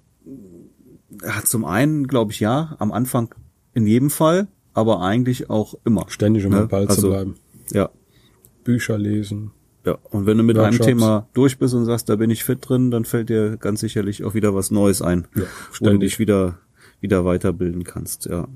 [1.23, 3.33] ja, zum einen glaube ich ja, am Anfang
[3.73, 6.05] in jedem Fall, aber eigentlich auch immer.
[6.09, 6.67] Ständig um Ne?
[6.67, 7.35] Ball Also, zu bleiben.
[7.71, 7.89] Ja,
[8.63, 9.51] Bücher lesen.
[9.85, 10.85] Ja, und wenn du mit einem Workshops.
[10.85, 14.23] Thema durch bist und sagst, da bin ich fit drin, dann fällt dir ganz sicherlich
[14.23, 15.43] auch wieder was Neues ein, Ja,
[15.79, 16.59] wo du dich wieder
[17.01, 18.25] wieder weiterbilden kannst.
[18.25, 18.47] Ja.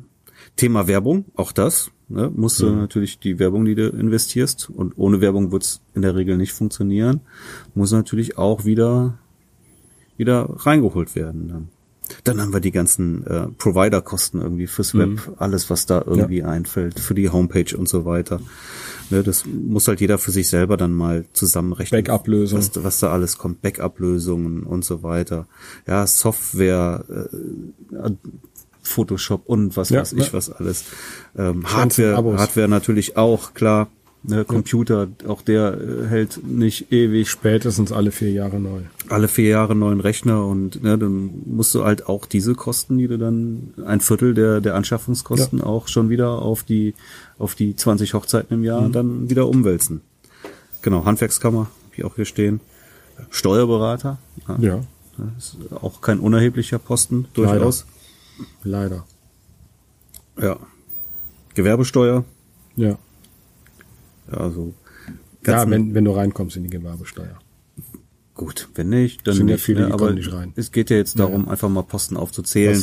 [0.56, 1.92] Thema Werbung, auch das.
[2.10, 6.16] Ne, musst du natürlich die Werbung, die du investierst, und ohne Werbung wird's in der
[6.16, 7.20] Regel nicht funktionieren,
[7.76, 9.20] muss natürlich auch wieder
[10.16, 11.50] wieder reingeholt werden.
[11.50, 11.70] Dann.
[12.24, 15.00] Dann haben wir die ganzen äh, Provider-Kosten irgendwie fürs Mhm.
[15.17, 18.39] Web, alles, was da irgendwie einfällt, für die Homepage und so weiter.
[19.10, 22.04] Ne, das muss halt jeder für sich selber dann mal zusammenrechnen.
[22.04, 22.60] Backup-Lösung.
[22.60, 25.48] Was, was da alles kommt, Backup-Lösungen und so weiter.
[25.88, 28.10] Ja, Software, äh,
[28.82, 30.34] Photoshop und was Ja, weiß ich ja.
[30.34, 30.86] was alles.
[31.38, 32.15] Ähm, Hardware.
[32.38, 33.88] Hardware natürlich auch, klar.
[34.24, 38.82] Ne, Computer, auch der äh, hält nicht ewig Spätestens alle vier Jahre neu.
[39.10, 43.08] alle vier Jahre neuen Rechner und ne, dann musst du halt auch diese Kosten, die
[43.08, 46.94] du dann ein Viertel der der Anschaffungskosten auch schon wieder auf die
[47.38, 48.66] auf die 20 Hochzeiten im Mhm.
[48.66, 50.02] Jahr dann wieder umwälzen.
[50.82, 52.60] Genau, Handwerkskammer ich auch hier stehen.
[53.30, 54.84] Steuerberater, ja, Ja,
[55.36, 57.86] das ist auch kein unerheblicher Posten durchaus.
[58.64, 59.06] leider.
[60.42, 60.58] Ja.
[61.56, 62.26] Gewerbesteuer,
[62.76, 62.98] Ja.
[64.32, 64.74] Ja, also
[65.46, 67.40] Ja, wenn, wenn du reinkommst in die Gewerbesteuer.
[68.36, 69.66] Gut, wenn nicht, dann Sind ja nicht.
[69.66, 69.88] viele, ne?
[69.88, 70.54] die aber nicht rein.
[70.56, 72.78] es geht ja jetzt darum, einfach mal Posten aufzuzählen,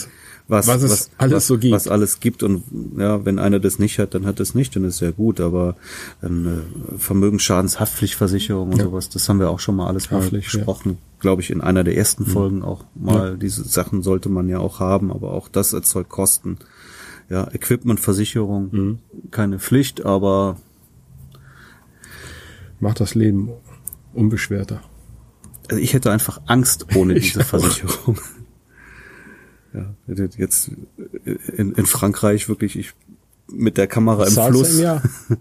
[0.48, 1.72] Was- was, was es alles so gibt.
[1.72, 2.64] Was alles gibt und
[2.98, 5.40] ja, wenn einer das nicht hat, dann hat es nicht, dann ist ja gut.
[5.40, 5.76] Aber
[6.24, 8.85] ähm, äh, Vermögensschadenshaftpflichtversicherung und Ja.
[8.85, 10.26] sowas, das haben wir auch schon mal alles mal ja.
[10.26, 10.30] Mhm.
[10.33, 10.98] besprochen.
[11.20, 13.38] Glaube ich, in einer der ersten Folgen auch mal.
[13.38, 16.59] Diese Sachen sollte man ja auch haben, aber auch das erzeugt Kosten.
[17.30, 18.98] Ja, Equipmentversicherung, Mhm.
[19.30, 20.57] keine Pflicht, aber
[22.80, 23.50] Macht das Leben
[24.12, 24.82] unbeschwerter.
[25.68, 27.44] Also ich hätte einfach Angst ohne diese.
[27.44, 28.18] Versicherung.
[29.72, 30.70] Ja, jetzt
[31.56, 32.92] in, in Frankreich wirklich ich
[33.48, 35.02] mit der Kamera im Zahlst du Fluss im Jahr?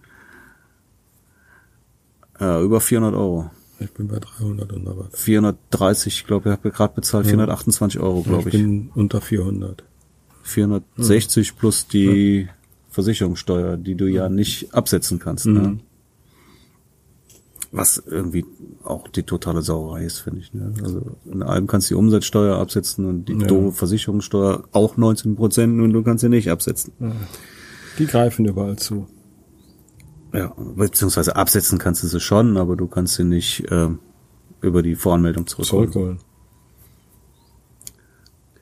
[2.39, 3.51] ja, über 400 Euro.
[3.79, 5.09] Ich bin bei 300 und aber.
[5.11, 8.61] 430, ich glaube, ich habe gerade bezahlt 428 Euro, glaube ich ich.
[8.61, 9.83] bin unter 400.
[10.43, 12.47] 460 plus die
[12.89, 15.45] Versicherungssteuer, die du ja nicht absetzen kannst.
[15.45, 15.79] Ne?
[17.75, 18.45] Was irgendwie
[18.83, 20.53] auch die totale Sauerei ist, finde ich.
[20.53, 20.73] Ne?
[20.83, 23.47] Also in allem kannst du die Umsatzsteuer absetzen und die Ja.
[23.47, 26.93] doofe Versicherungssteuer auch 19 Prozent und du kannst sie nicht absetzen.
[27.97, 29.07] Die greifen überall zu.
[30.33, 33.97] Ja, beziehungsweise absetzen kannst du sie schon, aber du kannst sie nicht ähm,
[34.61, 35.91] über die Voranmeldung zurückholen.
[35.91, 36.19] Zurückholen.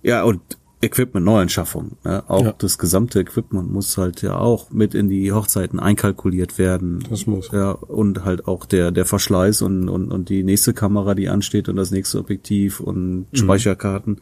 [0.03, 0.41] Ja, und
[0.83, 1.97] Equipment Neuanschaffung.
[2.03, 2.23] Ne?
[2.27, 2.53] Auch Ja.
[2.57, 7.03] das gesamte Equipment muss halt ja auch mit in die Hochzeiten einkalkuliert werden.
[7.09, 7.51] Das muss.
[7.51, 11.69] Ja, und halt auch der, der Verschleiß und, und, und die nächste Kamera, die ansteht
[11.69, 13.35] und das nächste Objektiv und Mhm.
[13.37, 14.17] Speicherkarten.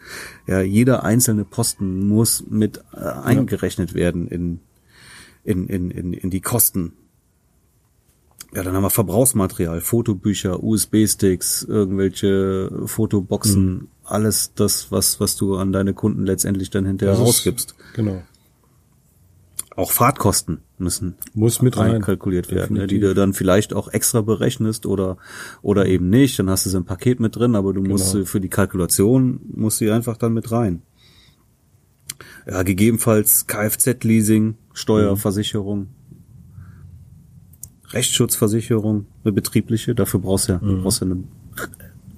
[0.47, 4.59] Ja, jeder einzelne Posten muss mit äh, eingerechnet werden in,
[5.43, 6.93] in, in, in, in die Kosten.
[8.53, 13.87] Ja, dann haben wir Verbrauchsmaterial, Fotobücher, USB-Sticks, irgendwelche Fotoboxen, Mhm.
[14.03, 17.75] alles das, was, was du an deine Kunden letztendlich dann hinterher Das ist- rausgibst.
[17.95, 18.23] Genau.
[19.75, 21.95] Auch Fahrtkosten müssen Muss mit rein.
[21.95, 23.09] einkalkuliert werden, ne, die Definitiv.
[23.09, 25.17] du dann vielleicht auch extra berechnest oder
[25.61, 26.37] oder eben nicht.
[26.39, 28.25] Dann hast du sie im Paket mit drin, aber du musst Genau.
[28.25, 30.81] sie für die Kalkulation musst sie einfach dann mit rein.
[32.45, 35.87] Ja, gegebenenfalls Kfz-Leasing, Steuerversicherung,
[37.91, 39.95] Rechtsschutzversicherung, eine betriebliche.
[39.95, 40.83] Dafür brauchst du ja, Mhm.
[40.83, 41.23] brauchst du eine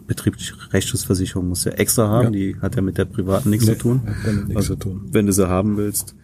[0.08, 2.26] betriebliche Rechtsschutzversicherung musst du ja extra haben.
[2.26, 2.32] Ja.
[2.32, 4.02] Die hat ja mit der privaten nichts Nee, zu tun.
[4.48, 5.02] nichts Also, zu tun.
[5.12, 6.16] Wenn du sie haben willst.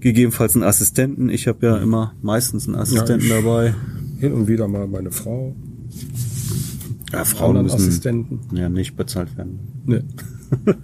[0.00, 1.28] Gegebenenfalls einen Assistenten.
[1.28, 3.74] Ich habe ja immer meistens einen Assistenten ich- dabei.
[4.18, 5.54] Hin und wieder mal meine Frau.
[7.12, 8.40] Ja, Frauen müssen Assistenten.
[8.56, 9.58] ja nicht bezahlt werden.
[9.84, 10.04] Ne.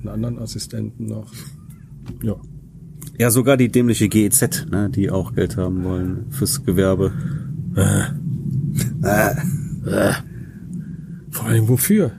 [0.00, 1.30] Einen anderen Assistenten noch.
[2.22, 2.36] Ja.
[3.20, 7.12] Ja, sogar die dämliche GEZ, ne, die auch Geld haben wollen fürs Gewerbe.
[11.30, 12.12] Vor allem wofür?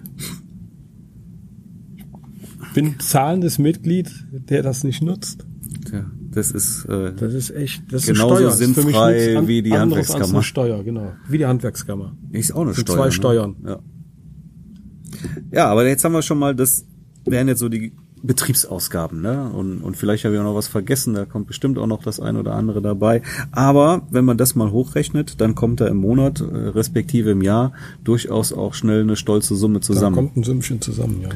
[2.67, 5.47] Ich bin zahlendes Mitglied, der das nicht nutzt.
[5.89, 8.67] Tja, das ist äh, Das ist echt, das Genauso ist Steuer.
[8.67, 10.23] Für mich sinnfrei an- wie die anderes Handwerkskammer.
[10.23, 11.13] Als eine Steuer, genau.
[11.27, 12.15] Wie die Handwerkskammer.
[12.31, 12.95] ist auch eine Steuer.
[12.95, 13.11] zwei ne?
[13.11, 13.55] Steuern.
[13.65, 13.79] Ja.
[15.51, 16.85] ja, aber jetzt haben wir schon mal das
[17.25, 17.91] wären jetzt so die
[18.23, 19.49] Betriebsausgaben, ne?
[19.49, 22.19] Und, und vielleicht habe ich auch noch was vergessen, da kommt bestimmt auch noch das
[22.19, 23.21] ein oder andere dabei.
[23.51, 27.73] Aber wenn man das mal hochrechnet, dann kommt da im Monat, äh, respektive im Jahr,
[28.03, 30.15] durchaus auch schnell eine stolze Summe Da zusammen.
[30.15, 31.29] kommt ein Sümmchen zusammen, ja.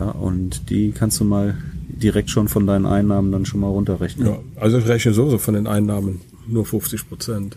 [0.00, 1.56] Ja, und die kannst du mal
[1.88, 4.26] direkt schon von deinen Einnahmen dann schon mal runterrechnen.
[4.26, 7.56] Ja, also ich rechne sowieso von den Einnahmen nur 50 Prozent.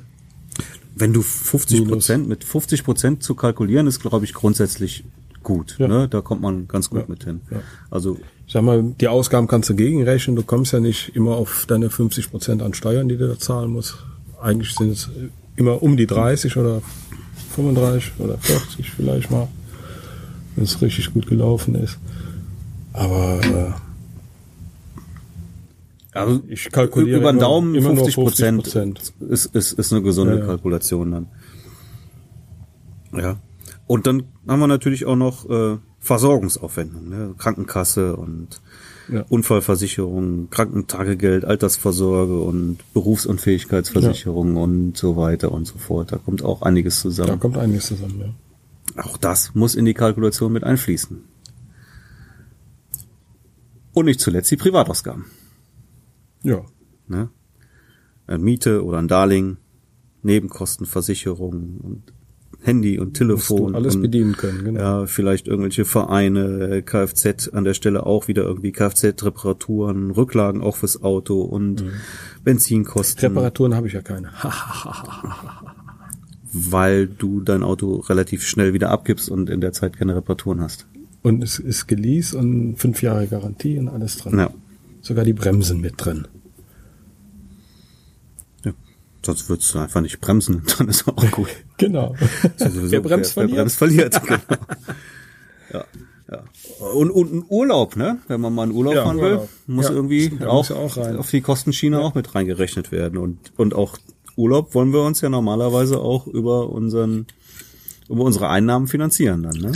[0.97, 1.91] Wenn du 50 Minus.
[1.93, 5.03] Prozent, mit 50 Prozent zu kalkulieren, ist, glaube ich, grundsätzlich
[5.43, 5.75] gut.
[5.79, 5.87] Ja.
[5.87, 6.07] Ne?
[6.09, 7.05] Da kommt man ganz gut Ja.
[7.07, 7.41] mit hin.
[7.51, 7.57] Ja.
[7.89, 8.17] Also,
[8.55, 10.37] sag mal, die Ausgaben kannst du gegenrechnen.
[10.37, 13.69] Du kommst ja nicht immer auf deine 50 Prozent an Steuern, die du da zahlen
[13.69, 13.97] musst.
[14.41, 15.09] Eigentlich sind es
[15.57, 16.81] immer um die 30 oder
[17.55, 19.49] 35 oder 40 vielleicht mal,
[20.55, 21.97] wenn es richtig gut gelaufen ist.
[22.93, 23.41] Aber
[26.13, 29.11] äh, Also ich kalkuliere über den immer- Daumen immer nur 50 Prozent 50%.
[29.31, 30.45] ist, ist, ist eine gesunde Ja, ja.
[30.45, 31.27] Kalkulation dann.
[33.11, 33.35] Ja.
[33.87, 37.35] Und dann haben wir natürlich auch noch äh, Versorgungsaufwendungen, ne?
[37.37, 38.61] Krankenkasse und
[39.07, 39.23] Ja.
[39.29, 46.11] Unfallversicherung, Krankentagegeld, Altersvorsorge und Berufsunfähigkeitsversicherung und so weiter und so fort.
[46.11, 47.39] Da kommt auch einiges da zusammen.
[47.39, 48.33] kommt einiges zusammen.
[48.95, 49.03] Ja.
[49.03, 51.21] Auch das muss in die Kalkulation mit einfließen.
[53.93, 55.25] Und nicht zuletzt die Privatausgaben.
[56.43, 56.61] ja.
[57.07, 57.29] Ne?
[58.25, 59.57] Eine Miete oder ein Darlehen,
[60.23, 62.01] Nebenkosten, Versicherung und
[62.65, 63.75] Handy und Telefon.
[63.75, 64.63] alles und, bedienen können.
[64.63, 64.79] Genau.
[64.79, 71.01] Ja, vielleicht irgendwelche Vereine, Kfz an der Stelle auch wieder irgendwie Kfz-Reparaturen, Rücklagen auch fürs
[71.03, 71.89] Auto und Mhm.
[72.43, 74.29] Benzinkosten, Reparaturen habe ich ja keine.
[76.53, 80.87] weil du dein Auto relativ schnell wieder abgibst und in der Zeit keine Reparaturen hast.
[81.21, 84.37] Und es ist Gelease und fünf Jahre Garantie und alles drin.
[84.39, 84.49] Ja.
[85.01, 86.27] Sogar die Bremsen mit drin.
[89.27, 89.33] Ja.
[89.33, 91.49] Sonst würdest du einfach nicht bremsen, dann ist auch gut.
[91.77, 92.15] Genau.
[92.57, 93.57] Sowieso, Wer bremst, wer, verliert.
[93.57, 94.21] wer bremst verliert.
[94.23, 94.63] genau.
[95.73, 95.85] ja,
[96.31, 96.43] ja.
[96.93, 98.19] Und, und ein Urlaub, ne?
[98.27, 99.49] Wenn man mal in Urlaub Ja, fahren will, Urlaub.
[99.67, 101.17] muss Ja, irgendwie stimmt, auch, muss ja auch rein.
[101.17, 103.17] auf die Kostenschiene auch mit reingerechnet werden.
[103.17, 103.97] Und, und auch
[104.35, 107.27] Urlaub wollen wir uns ja normalerweise auch über unseren,
[108.09, 109.71] über unsere Einnahmen finanzieren dann, ne?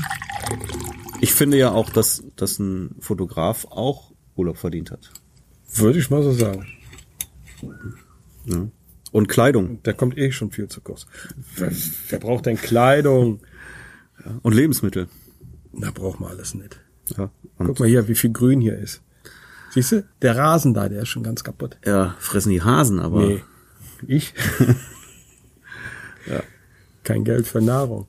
[1.22, 5.12] Ich finde ja auch, dass, dass ein Fotograf auch Urlaub verdient hat.
[5.76, 6.66] Würde ich mal so sagen.
[8.46, 8.72] Ne?
[9.12, 11.06] Und Kleidung Der kommt eh schon viel zu kurz.
[11.56, 11.72] Wer,
[12.10, 13.40] wer braucht denn Kleidung?
[14.44, 15.08] und Lebensmittel.
[15.74, 16.80] Da braucht man alles nicht.
[17.18, 17.32] Ja.
[17.58, 19.02] Guck mal hier, wie viel Grün hier ist.
[19.74, 20.06] Siehst du?
[20.22, 21.78] Der Rasen da, der ist schon ganz kaputt.
[21.86, 23.44] ja, fressen die Hasen, aber Nee.
[24.08, 24.34] Ich?
[26.28, 26.44] Ja.
[27.04, 28.08] Kein Geld für Nahrung.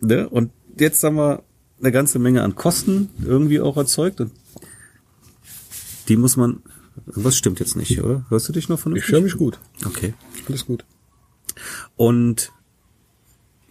[0.00, 0.28] Ne?
[0.28, 1.42] Und jetzt haben wir
[1.80, 4.32] eine ganze Menge an Kosten irgendwie auch erzeugt und
[6.08, 6.62] die muss man.
[7.06, 8.24] Was stimmt jetzt nicht, oder?
[8.28, 9.12] Hörst du dich noch Ich vernünftig?
[9.12, 9.58] höre mich gut.
[9.84, 10.14] Okay.
[10.48, 10.84] Alles gut.
[11.96, 12.52] Und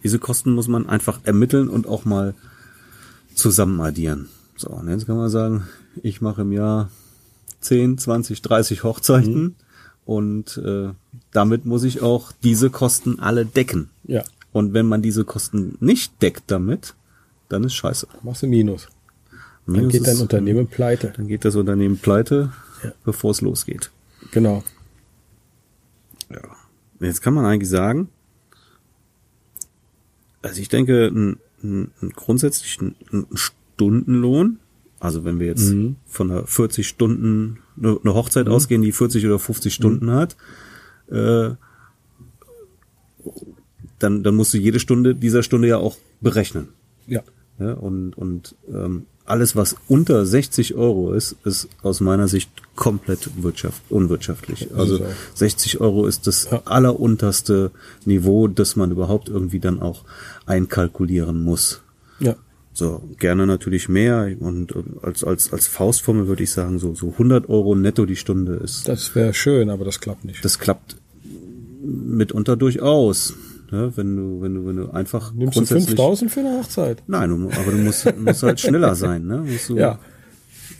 [0.04, 2.34] diese Kosten muss man einfach ermitteln und auch mal
[3.34, 4.28] zusammen addieren.
[4.56, 5.64] So, und jetzt kann man sagen,
[6.02, 6.90] ich mache im Jahr
[7.60, 9.56] 10, 20, 30 Hochzeiten
[10.04, 10.90] und äh,
[11.32, 13.90] damit muss ich auch diese Kosten alle decken.
[14.04, 14.22] Ja.
[14.52, 16.94] Und wenn man diese Kosten nicht deckt damit,
[17.48, 18.06] dann ist scheiße.
[18.22, 18.88] Machst du Minus.
[19.66, 21.12] Dann Minus geht dein ist- Unternehmen pleite.
[21.16, 22.92] Dann geht das Unternehmen pleite, Ja.
[23.04, 23.90] bevor es losgeht.
[24.32, 24.62] Genau.
[26.30, 26.40] Ja.
[27.00, 28.08] Jetzt kann man eigentlich sagen,
[30.42, 34.58] also ich denke, ein, ein, ein grundsätzlich ein, ein Stundenlohn,
[35.00, 35.96] also wenn wir jetzt Mhm.
[36.06, 40.36] von einer 40 Stunden, eine Hochzeit ausgehen, die 40 oder 50 Stunden hat,
[41.08, 41.50] äh,
[43.98, 46.68] dann, dann musst du jede Stunde dieser Stunde ja auch berechnen.
[47.06, 47.22] Ja.
[47.58, 53.28] Ja, und und ähm, alles, was unter 60 Euro ist, ist aus meiner Sicht komplett
[53.42, 54.68] wirtschaft, unwirtschaftlich.
[54.74, 55.06] Also es auch.
[55.34, 57.70] 60 Euro ist das allerunterste
[58.04, 60.04] Niveau, das man überhaupt irgendwie dann auch
[60.46, 61.82] einkalkulieren muss.
[62.20, 62.36] Ja.
[62.72, 67.08] So, gerne natürlich mehr und äh, als, als, als Faustformel würde ich sagen, so, so
[67.10, 70.44] 100 Euro netto die Stunde ist, Das wäre schön, aber das klappt nicht.
[70.44, 70.96] das klappt
[71.82, 73.34] mitunter durchaus.
[73.70, 77.02] Ja, wenn du, wenn du, wenn du einfach Nimmst du grundsätzlich- 5000 für eine Hochzeit?
[77.06, 79.44] Nein, du, aber du musst, musst halt schneller sein, ne?
[79.46, 79.98] Musst du, Ja.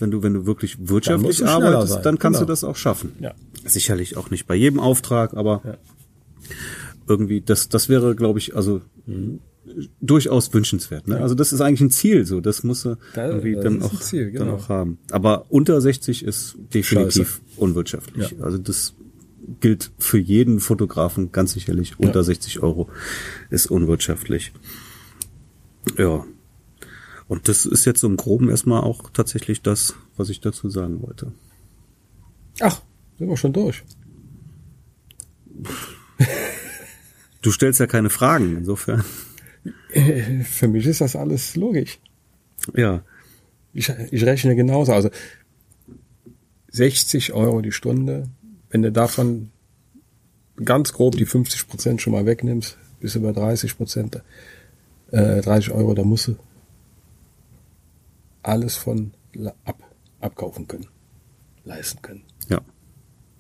[0.01, 2.47] Wenn du, wenn du wirklich Dann wirtschaftlich musst du arbeitest, sein, dann kannst genau.
[2.47, 3.13] du das auch schaffen.
[3.21, 3.35] Ja.
[3.65, 5.75] Sicherlich auch nicht bei jedem Auftrag, aber Ja.
[7.09, 8.81] irgendwie, das, das wäre, glaube ich, also
[10.01, 11.09] durchaus wünschenswert.
[11.09, 11.19] Ne?
[11.21, 14.33] Also das ist eigentlich ein Ziel, so das muss er Da- irgendwie dann auch, Ziel,
[14.33, 14.55] dann genau.
[14.57, 14.99] auch haben.
[15.11, 18.35] Aber unter 60 ist definitiv unwirtschaftlich.
[18.39, 18.45] Ja.
[18.45, 18.95] Also das
[19.61, 21.99] gilt für jeden Fotografen ganz sicherlich.
[21.99, 22.25] Unter Ja.
[22.25, 22.91] 60 Euro
[23.51, 24.53] ist unwirtschaftlich.
[25.97, 26.25] Ja.
[27.29, 31.03] Und das ist jetzt so im Groben erstmal auch tatsächlich das, was ich dazu sagen
[31.03, 31.33] wollte.
[32.61, 32.83] Ach,
[33.19, 33.83] sind wir schon durch.
[37.41, 39.05] Du stellst ja keine Fragen, insofern.
[40.45, 42.01] Für mich ist das alles logisch.
[42.75, 43.05] Ja.
[43.73, 44.93] Ich, ich rechne genauso.
[44.93, 45.09] Also
[46.73, 48.29] 60 Euro die Stunde,
[48.71, 49.51] wenn du davon
[50.65, 54.21] ganz grob die 50 Prozent schon mal wegnimmst, bis über 30 Prozent,
[55.11, 56.37] äh, 30 Euro, da musst du
[58.43, 59.13] alles von
[59.65, 59.79] ab,
[60.21, 60.87] abkaufen können,
[61.65, 62.23] leisten können.
[62.49, 62.61] Ja.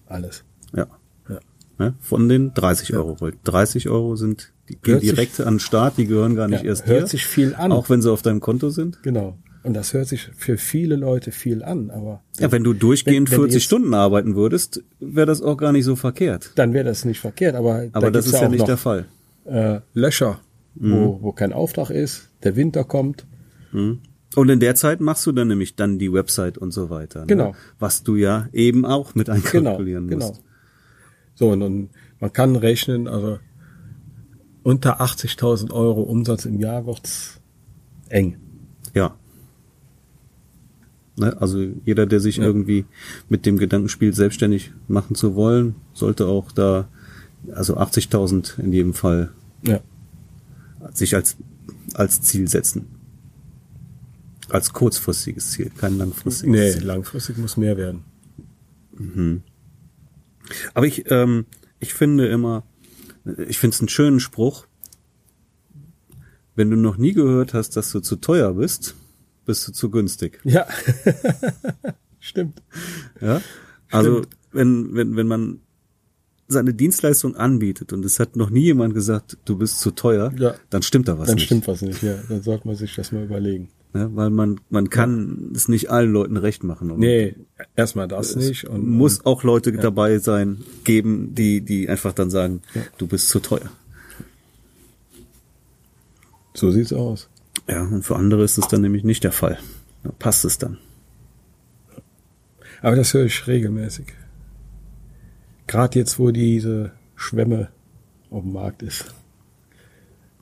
[0.06, 0.44] Alles.
[0.74, 0.86] Ja.
[1.28, 1.40] Ja.
[1.78, 1.94] Ne?
[2.00, 3.16] Von den 30 Euro.
[3.20, 6.46] Weil 30 Euro sind die gehen Hört sich- direkt an den Start, die gehören gar
[6.48, 7.06] nicht Ja, erst hört dir.
[7.08, 7.72] sich viel an.
[7.72, 9.02] Auch wenn sie auf deinem Konto sind.
[9.02, 9.38] Genau.
[9.64, 13.32] Und das hört sich für viele Leute viel an, aber Ja, wenn du durchgehend Wenn-
[13.32, 16.52] wenn du 40 jetzt- Stunden arbeiten würdest, wäre das auch gar nicht so verkehrt.
[16.54, 17.54] dann wäre das nicht verkehrt.
[17.56, 19.06] Aber, Aber da das ist ja auch nicht noch, der Fall.
[19.46, 20.40] äh, Löcher,
[20.76, 20.92] Mhm.
[20.92, 23.26] wo, wo kein Auftrag ist, der Winter kommt.
[23.72, 27.20] Und in der Zeit machst du dann nämlich dann die Website und so weiter.
[27.20, 27.26] Ne?
[27.26, 27.54] Genau.
[27.78, 30.18] Was du ja eben auch mit Genau, einkalkulieren musst.
[30.18, 30.38] genau.
[31.34, 31.90] So, und, und
[32.20, 33.38] man kann rechnen, also
[34.62, 37.40] unter 80.000 Euro Umsatz im Jahr wird's
[38.08, 38.36] eng.
[38.94, 39.16] Ja.
[41.18, 41.36] Ne?
[41.40, 42.84] Also jeder, der sich irgendwie
[43.28, 46.88] mit dem Gedanken spielt, selbstständig machen zu wollen, sollte auch da,
[47.52, 49.30] also 80.000 in jedem Fall,
[49.62, 49.80] Ja.
[50.92, 51.36] sich als,
[51.94, 52.86] als Ziel setzen.
[54.50, 56.84] Als kurzfristiges Ziel, kein langfristiges Nee, Ziel.
[56.84, 58.04] langfristig muss mehr werden.
[60.74, 61.44] Aber ich, ähm,
[61.80, 62.64] ich finde immer,
[63.46, 64.66] ich finde es einen schönen Spruch.
[66.56, 68.94] Wenn du noch nie gehört hast, dass du zu teuer bist,
[69.48, 70.38] bist du zu günstig.
[70.44, 70.66] Ja.
[72.20, 72.62] Stimmt.
[73.20, 73.40] Ja?
[73.90, 74.22] Also
[74.52, 75.60] wenn, wenn, wenn man
[76.46, 80.54] seine Dienstleistung anbietet und es hat noch nie jemand gesagt, du bist zu teuer, Ja.
[80.70, 81.46] dann stimmt da was Dann nicht.
[81.46, 82.14] stimmt was nicht, ja.
[82.28, 83.68] Dann sollte man sich das mal überlegen.
[83.94, 84.10] Ne?
[84.14, 86.90] Weil man, man kann es nicht allen Leuten recht machen.
[86.90, 87.34] Und Nee,
[87.76, 88.66] erstmal das nicht.
[88.68, 92.60] Und, muss auch Leute dabei sein, geben, die, die einfach dann sagen,
[92.98, 93.70] du bist zu teuer.
[96.54, 97.28] so sieht's aus.
[97.68, 99.58] Ja, und für andere ist es dann nämlich nicht der Fall.
[100.02, 100.78] Da passt es dann.
[102.80, 104.06] Aber das höre ich regelmäßig.
[105.66, 107.68] Gerade jetzt, wo diese Schwemme
[108.30, 109.06] auf dem Markt ist.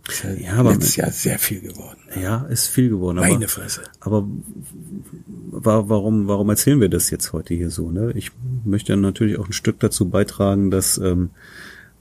[0.09, 1.99] Ist ja, Ja, aber letztes Jahr sehr viel geworden.
[2.20, 3.18] Ja, ist viel geworden.
[3.18, 3.83] Aber, Meine Fresse.
[4.01, 4.24] aber
[5.51, 7.91] wa- warum, warum erzählen wir das jetzt heute hier so?
[7.91, 8.12] Ne?
[8.14, 8.31] Ich
[8.64, 11.31] möchte natürlich auch ein Stück dazu beitragen, dass, ähm,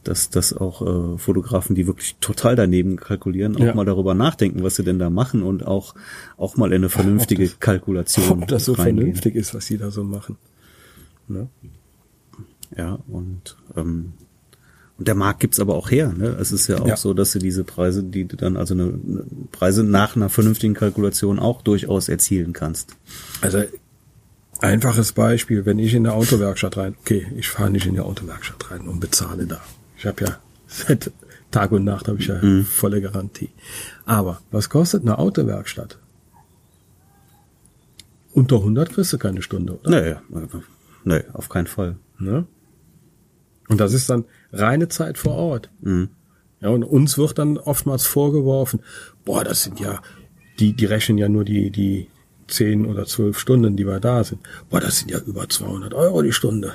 [0.08, 0.82] dass, dass auch
[1.16, 3.76] äh, Fotografen, die wirklich total daneben kalkulieren, auch Ja.
[3.76, 5.96] mal darüber nachdenken, was sie denn da machen und auch,
[6.38, 8.98] auch mal in eine vernünftige Kalkulation Ob das so reingehen.
[8.98, 10.38] vernünftig ist, was die da so machen.
[11.28, 11.48] Ne?
[12.78, 14.14] Ja, und, ähm,
[14.98, 16.14] und der Markt gibt's aber auch her.
[16.16, 16.28] Ne?
[16.40, 16.98] Es ist ja auch Ja.
[16.98, 20.74] so, dass du diese Preise, die du dann, also eine, eine Preise nach einer vernünftigen
[20.74, 22.96] Kalkulation auch durchaus erzielen kannst.
[23.42, 23.64] Also
[24.62, 28.72] einfaches Beispiel, wenn ich in eine Autowerkstatt rein, okay, ich fahre nicht in die Autowerkstatt
[28.72, 29.62] rein und bezahle da.
[30.06, 30.38] Ich habe ja
[30.68, 31.12] seit
[31.50, 33.50] Tag und Nacht habe ich ja volle Garantie.
[34.06, 35.98] Aber was kostet eine Autowerkstatt?
[38.32, 39.90] Unter 100 kriegst du keine Stunde, oder?
[39.90, 40.16] Nee,
[41.06, 41.96] nee, auf keinen Fall.
[42.20, 42.46] Ne?
[43.68, 45.72] Und das ist dann reine Zeit vor Ort.
[46.62, 48.82] Ja, und uns wird dann oftmals vorgeworfen,
[49.24, 50.02] boah, das sind ja,
[50.60, 52.10] die, die rechnen ja nur die, die
[52.48, 54.42] zehn oder zwölf Stunden, die wir da sind.
[54.70, 56.74] Boah, das sind ja über 200 Euro die Stunde.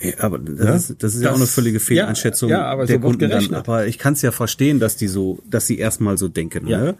[0.00, 0.74] Ja, aber das, Ja?
[0.74, 3.28] ist, das ist ja Das- auch eine völlige Fehleinschätzung ja, ja, aber der so Kunden
[3.30, 3.54] dann.
[3.54, 6.66] Aber ich kann es ja verstehen, dass die so, dass sie erstmal so denken.
[6.68, 6.78] Ja.
[6.80, 6.94] Ne?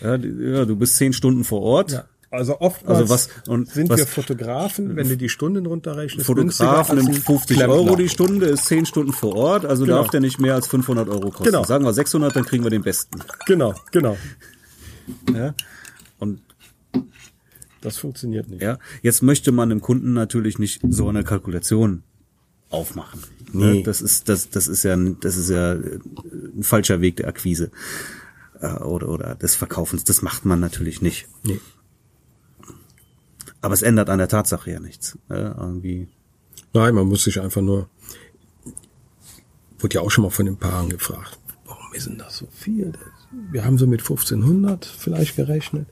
[0.00, 2.04] Ja, ja, du bist zehn Stunden vor Ort.
[2.30, 6.92] Also oftmals Also was- und sind was- wir Fotografen, wenn du die Stunden runterrechnest, Fotograf
[6.92, 7.76] nimmt ein 50 Klempner.
[7.76, 9.98] Euro die Stunde, ist 10 Stunden vor Ort, also Genau.
[9.98, 11.44] darf der nicht mehr als 500 Euro kosten.
[11.44, 11.62] Genau.
[11.62, 13.20] Sagen wir 600, dann kriegen wir den besten.
[13.46, 14.16] Genau, genau.
[15.32, 15.54] Ja?
[16.18, 16.40] Und
[17.84, 18.62] Das funktioniert nicht.
[18.62, 22.02] ja, jetzt möchte man dem Kunden natürlich nicht so eine Kalkulation
[22.70, 23.20] aufmachen.
[23.52, 23.78] Nee.
[23.78, 23.82] Ne?
[23.82, 26.00] Das ist das das ist ja das ist ja äh,
[26.56, 27.70] ein falscher Weg der Akquise
[28.60, 30.02] äh, oder oder des Verkaufens.
[30.04, 31.28] Das macht man natürlich nicht.
[31.44, 31.60] Nee.
[33.60, 35.16] Aber es ändert an der Tatsache ja nichts.
[35.28, 35.54] Ne?
[35.58, 36.08] Irgendwie
[36.74, 37.88] Nein, man muss sich einfach nur,
[39.78, 42.92] wurde ja auch schon mal von den Paaren gefragt, warum ist denn das so viel?
[43.52, 45.86] Wir haben so mit 1500 vielleicht gerechnet.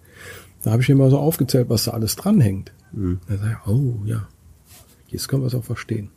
[0.63, 2.73] Da habe ich immer so aufgezählt, was da alles dranhängt.
[2.93, 4.29] Da sag ich, oh ja,
[5.09, 6.11] jetzt können wir es auch verstehen.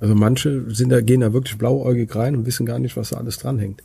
[0.00, 3.16] Also manche sind da, gehen da wirklich blauäugig rein und wissen gar nicht, was da
[3.16, 3.82] alles dranhängt.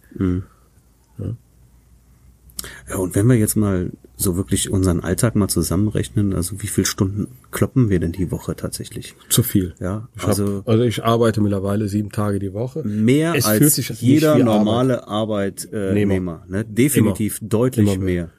[2.89, 6.85] Ja, und wenn wir jetzt mal so wirklich unseren Alltag mal zusammenrechnen, also wie viele
[6.85, 9.15] Stunden kloppen wir denn die Woche tatsächlich?
[9.29, 9.75] Zu viel.
[9.79, 12.83] Ja, ich also- hab, also ich arbeite mittlerweile sieben Tage die Woche.
[12.83, 16.43] Mehr Es als jeder normale Arbeitnehmer.
[16.49, 16.65] Ne?
[16.65, 18.23] Definitiv deutlich Immer mehr.
[18.23, 18.29] mehr.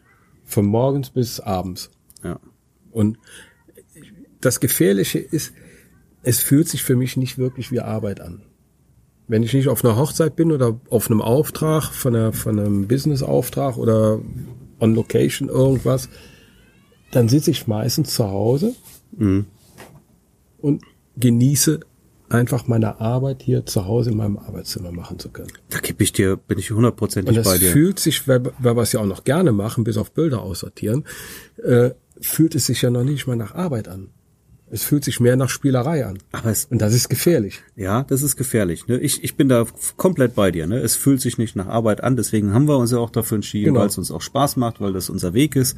[0.51, 1.91] Von morgens bis abends.
[2.25, 2.41] Ja.
[2.91, 3.19] Und
[4.41, 5.53] das Gefährliche ist,
[6.23, 8.43] es fühlt sich für mich nicht wirklich wie Arbeit an.
[9.29, 12.89] Wenn ich nicht auf einer Hochzeit bin oder auf einem Auftrag, von, einer, von einem
[12.89, 14.21] Business-Auftrag oder
[14.81, 16.09] on Location irgendwas,
[17.13, 18.75] dann sitze ich meistens zu Hause
[20.59, 20.83] und
[21.17, 21.81] genieße
[22.31, 25.51] einfach meine Arbeit hier zu Hause in meinem Arbeitszimmer machen zu können.
[25.69, 27.71] Da gebe ich dir, bin ich hundertprozentig Und das bei dir.
[27.71, 31.05] fühlt sich, weil, weil wir es ja auch noch gerne machen, bis auf Bilder aussortieren,
[31.63, 34.09] äh, fühlt es sich ja noch nicht mal nach Arbeit an.
[34.73, 36.19] Es fühlt sich mehr nach Spielerei an.
[36.31, 37.61] Aber es, Und das ist gefährlich.
[37.75, 38.87] ja, das ist gefährlich.
[38.87, 39.01] Ne?
[39.01, 39.67] Ich, ich bin da
[39.97, 40.69] komplett bei dir.
[40.69, 40.79] Ne?
[40.79, 43.71] Es fühlt sich nicht nach Arbeit an, deswegen haben wir uns ja auch dafür entschieden,
[43.75, 43.81] Genau.
[43.81, 45.77] weil es uns auch Spaß macht, weil das unser Weg ist.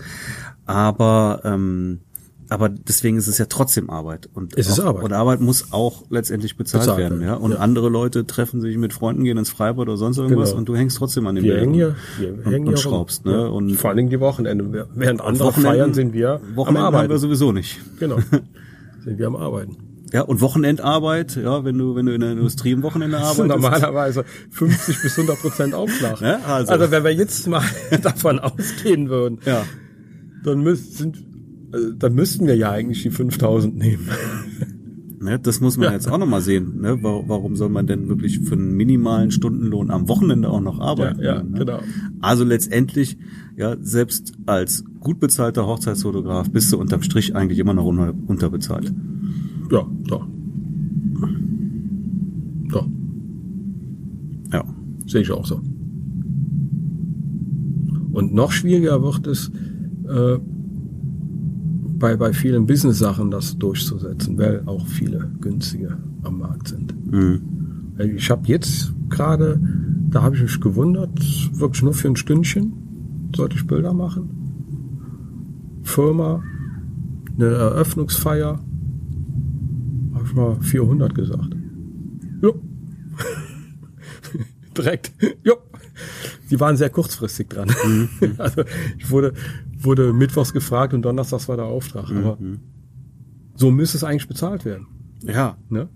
[0.67, 2.01] Aber ähm,
[2.53, 4.29] aber deswegen ist es ja trotzdem Arbeit.
[4.35, 5.05] Und Es ist auch, Arbeit.
[5.05, 7.21] Und Arbeit muss auch letztendlich bezahlt, Bezahlt werden.
[7.23, 7.35] Ja?
[7.35, 7.59] Und ja.
[7.59, 10.59] andere Leute treffen sich mit Freunden, gehen ins Freibad oder sonst irgendwas Genau.
[10.61, 12.93] und du hängst trotzdem an dem Wir hängen hier, wir und, hängen und hier rum.
[12.93, 13.25] schraubst.
[13.25, 13.33] Ne?
[13.33, 13.47] Ja.
[13.47, 14.89] Und Vor allen Dingen die Wochenende.
[14.95, 17.11] Während andere Wochenenden- feiern, sind wir am Wochenenden haben Arbeiten.
[17.11, 17.81] wir sowieso nicht.
[17.99, 18.19] Genau.
[19.05, 19.77] sind wir am Arbeiten.
[20.13, 23.47] Ja, und Wochenendarbeit, ja, wenn du, wenn du in der Industrie am Wochenende arbeitest.
[23.49, 26.21] normalerweise 50 bis 100 Prozent Aufschlag.
[26.21, 26.73] Ja, also.
[26.73, 26.91] also.
[26.91, 27.63] wenn wir jetzt mal
[28.03, 29.65] davon ausgehen würden, Ja.
[30.45, 31.17] dann, müsst, sind,
[31.73, 34.09] äh, dann müssten wir ja eigentlich die 5000 nehmen.
[35.25, 35.93] Ne, das muss man Ja.
[35.93, 36.81] jetzt auch nochmal sehen.
[36.81, 37.01] Ne?
[37.05, 41.21] Wa- Warum soll man denn wirklich für einen minimalen Stundenlohn am Wochenende auch noch arbeiten?
[41.21, 41.59] Ja, ja, ne?
[41.61, 41.79] genau.
[42.21, 43.17] Also letztendlich,
[43.57, 48.93] ja, selbst als gut bezahlter Hochzeitsfotograf bist du unterm Strich eigentlich immer noch unter, unterbezahlt.
[49.71, 50.27] Ja, doch.
[52.73, 52.89] Doch,
[54.53, 54.65] Ja.
[55.07, 55.61] sehe ich auch so.
[58.13, 59.53] Und noch schwieriger wird es
[60.09, 60.39] äh,
[62.03, 66.93] bei, bei vielen Business-Sachen das durchzusetzen, weil auch viele günstige am Markt sind.
[67.11, 67.41] Mhm.
[68.17, 69.61] Ich habe jetzt gerade,
[70.11, 71.17] da habe ich mich gewundert,
[71.57, 72.73] wirklich nur für ein Stündchen
[73.37, 75.81] sollte ich Bilder machen.
[75.85, 76.43] Firma,
[77.37, 78.59] eine Eröffnungsfeier,
[80.15, 81.55] habe ich mal 400 gesagt.
[82.43, 82.61] Jo.
[84.77, 85.13] Direkt.
[85.45, 85.55] Jo.
[86.51, 87.71] Die waren sehr kurzfristig dran.
[88.39, 88.65] Also
[88.99, 89.35] ich wurde,
[89.85, 92.11] wurde mittwochs gefragt und donnerstags war der Auftrag.
[92.11, 92.39] Aber
[93.55, 94.87] so müsste es eigentlich bezahlt werden.
[95.25, 95.89] Ja, Ne?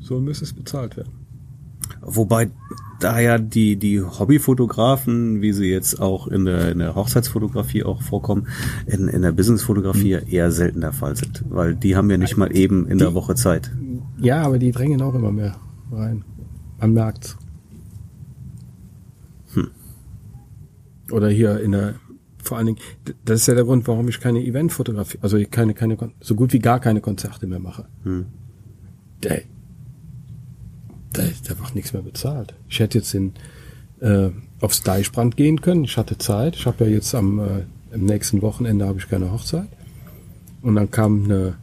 [0.00, 1.12] So müsste es bezahlt werden.
[2.00, 2.50] wobei
[3.00, 8.00] da ja die, die Hobbyfotografen, wie sie jetzt auch in der, in der Hochzeitsfotografie auch
[8.02, 8.46] vorkommen,
[8.86, 11.44] in, in der Businessfotografie ja eher selten der Fall sind.
[11.48, 13.72] Weil die haben ja nicht mal eben in der Woche Zeit.
[14.20, 15.56] Ja, aber die drängen auch immer mehr
[15.90, 16.24] rein.
[16.78, 17.36] Man merkt's.
[21.12, 21.94] Oder hier in der,
[22.42, 22.78] vor allen Dingen,
[23.24, 26.58] das ist ja der Grund, warum ich keine Eventfotografie, also keine, keine, so gut wie
[26.58, 27.86] gar keine Konzerte mehr mache.
[28.04, 28.26] Hm.
[29.22, 29.42] Der,
[31.12, 32.54] da, da wird nichts mehr bezahlt.
[32.68, 33.32] Ich hätte jetzt in,
[34.00, 35.84] äh, aufs Deichbrand gehen können.
[35.84, 36.56] Ich hatte Zeit.
[36.56, 39.68] Ich habe ja jetzt am äh, im nächsten Wochenende habe ich keine Hochzeit.
[40.62, 41.56] Und dann kam eine,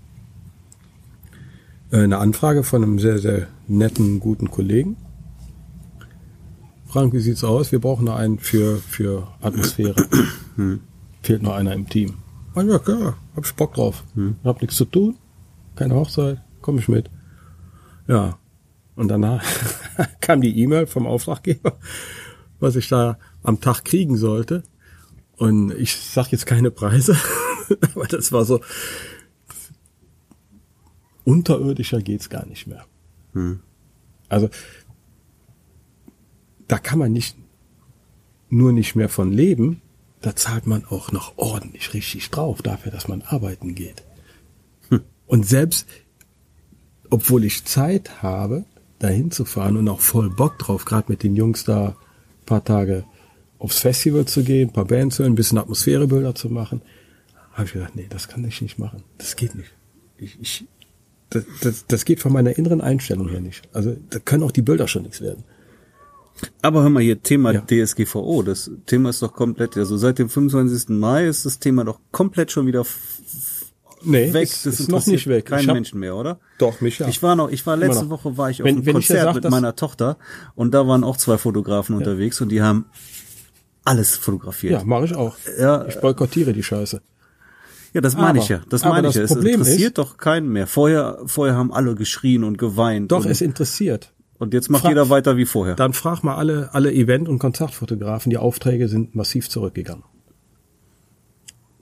[1.92, 4.96] äh, eine Anfrage von einem sehr, sehr netten, guten Kollegen.
[6.90, 7.72] Frank, wie sieht's aus?
[7.72, 9.94] Wir brauchen noch einen für, für Atmosphäre.
[11.22, 12.16] Fehlt noch einer im Team.
[12.56, 14.04] Ah, ja, klar, hab ich Bock drauf.
[14.44, 15.16] Hab nichts zu tun,
[15.76, 17.12] keine Hochzeit, komm ich mit.
[18.08, 18.40] Ja.
[18.96, 19.44] Und danach
[20.20, 21.78] kam die E-Mail vom Auftraggeber,
[22.60, 24.64] was ich da am Tag kriegen sollte.
[25.38, 27.16] Und ich sag jetzt keine Preise,
[27.94, 28.62] aber das war so,
[31.24, 32.84] unterirdischer geht's gar nicht mehr.
[34.28, 34.50] Also,
[36.70, 37.36] da kann man nicht
[38.50, 39.82] nur nicht mehr von leben,
[40.22, 44.04] da zahlt man auch noch ordentlich richtig drauf dafür, dass man arbeiten geht.
[45.28, 45.88] Und selbst,
[47.10, 48.66] obwohl ich Zeit habe,
[49.00, 52.64] dahin zu fahren und auch voll Bock drauf, gerade mit den Jungs da ein paar
[52.64, 53.04] Tage
[53.58, 56.82] aufs Festival zu gehen, ein paar Bands zu hören, ein bisschen Atmosphärebilder zu machen,
[57.54, 59.04] habe ich gedacht, nee, das kann ich nicht machen.
[59.18, 59.72] Das geht nicht.
[60.18, 60.66] Ich, ich,
[61.30, 63.68] das, das, das geht von meiner inneren Einstellung her nicht.
[63.74, 65.44] Also da können auch die Bilder schon nichts werden.
[66.62, 67.62] Aber hör mal hier, Thema Ja.
[67.62, 70.90] DSGVO, das Thema ist doch komplett, also seit dem 25.
[71.00, 72.86] Mai ist das Thema doch komplett schon wieder
[74.04, 74.44] Nee, weg.
[74.44, 75.46] ist, das ist noch nicht weg.
[75.46, 76.40] Kein hab- Menschen mehr, oder?
[76.58, 77.08] Doch, mich ja.
[77.08, 78.10] Ich war noch, ich war letzte Immer.
[78.12, 80.18] Woche war ich auf Wenn- einem wenn ja Konzert sag, mit meiner Tochter
[80.56, 82.86] und da waren auch zwei Fotografen unterwegs und die haben
[83.84, 84.74] alles fotografiert.
[84.74, 85.36] Ja, mache ich auch.
[85.60, 85.86] Ja.
[85.88, 87.02] Ich boykottiere die Scheiße.
[87.94, 88.62] Ja, das meine Aber- ich ja.
[88.70, 89.24] Das meine ich das ja.
[89.24, 90.68] Es Problem interessiert ist- doch keinen mehr.
[90.68, 93.12] Vorher, vorher haben alle geschrien und geweint.
[93.12, 94.14] Doch, und, es interessiert.
[94.40, 95.76] Und jetzt macht Fra- jeder weiter wie vorher.
[95.76, 100.04] Dann frag mal alle, alle Event- und Konzertfotografen, die Aufträge sind massiv zurückgegangen.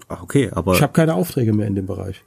[0.10, 2.24] Ach, okay, aber Ich habe keine Aufträge mehr in dem Bereich.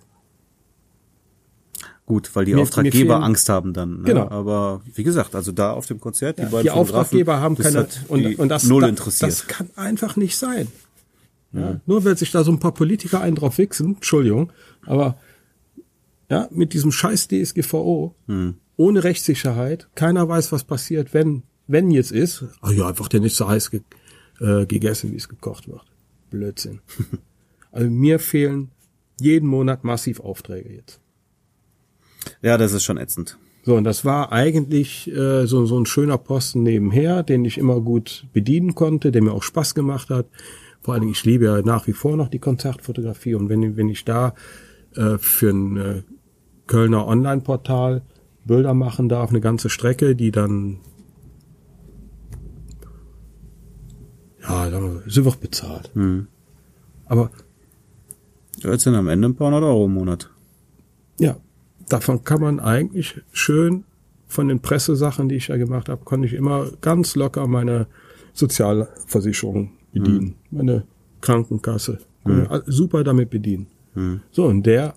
[2.06, 3.98] gut, weil die Mir- mir Auftraggeber fehlen- Angst haben dann.
[3.98, 4.02] Ne?
[4.04, 4.28] Genau.
[4.30, 8.38] Aber wie gesagt, also da auf dem Konzert, die beiden Die Auftraggeber haben keine und,
[8.38, 9.30] und das, null das, interessiert.
[9.30, 10.66] das kann einfach nicht sein.
[11.52, 14.52] Ja, Nur weil sich da so ein paar Politiker einen drauf wichsen, Entschuldigung,
[14.86, 15.18] aber
[16.28, 18.54] ja, mit diesem scheiß DSGVO, Hm.
[18.80, 23.36] Ohne Rechtssicherheit, keiner weiß, was passiert, wenn, wenn jetzt ist, ah ja, wird ja nicht
[23.36, 23.82] so heiß ge
[24.40, 25.84] äh, gegessen, wie es gekocht wird.
[26.30, 26.80] Blödsinn.
[27.72, 28.70] also mir fehlen
[29.20, 30.98] jeden Monat massiv Aufträge jetzt.
[32.40, 33.36] ja, das ist schon ätzend.
[33.64, 37.82] So, und das war eigentlich äh, so, so ein schöner Posten nebenher, den ich immer
[37.82, 40.26] gut bedienen konnte, der mir auch Spaß gemacht hat.
[40.80, 43.34] Vor allen Dingen, ich liebe ja nach wie vor noch die Konzertfotografie.
[43.34, 44.34] Und wenn, wenn ich da
[44.96, 46.02] äh, für ein äh,
[46.66, 48.00] Kölner Online-Portal
[48.50, 50.78] Bilder machen darf, eine ganze Strecke, die dann
[54.42, 55.92] ja, sagen wir, sie wird bezahlt.
[57.06, 57.30] Aber
[58.58, 60.30] Jetzt sind am Ende ein paar hundert Euro im Monat.
[61.20, 61.36] Ja,
[61.88, 63.84] davon kann man eigentlich schön
[64.26, 67.86] von den Pressesachen, die ich ja gemacht habe, konnte ich immer ganz locker meine
[68.32, 70.88] Sozialversicherung bedienen, meine
[71.20, 71.98] Krankenkasse.
[72.24, 73.68] Konnte Super damit bedienen.
[74.32, 74.94] So, und der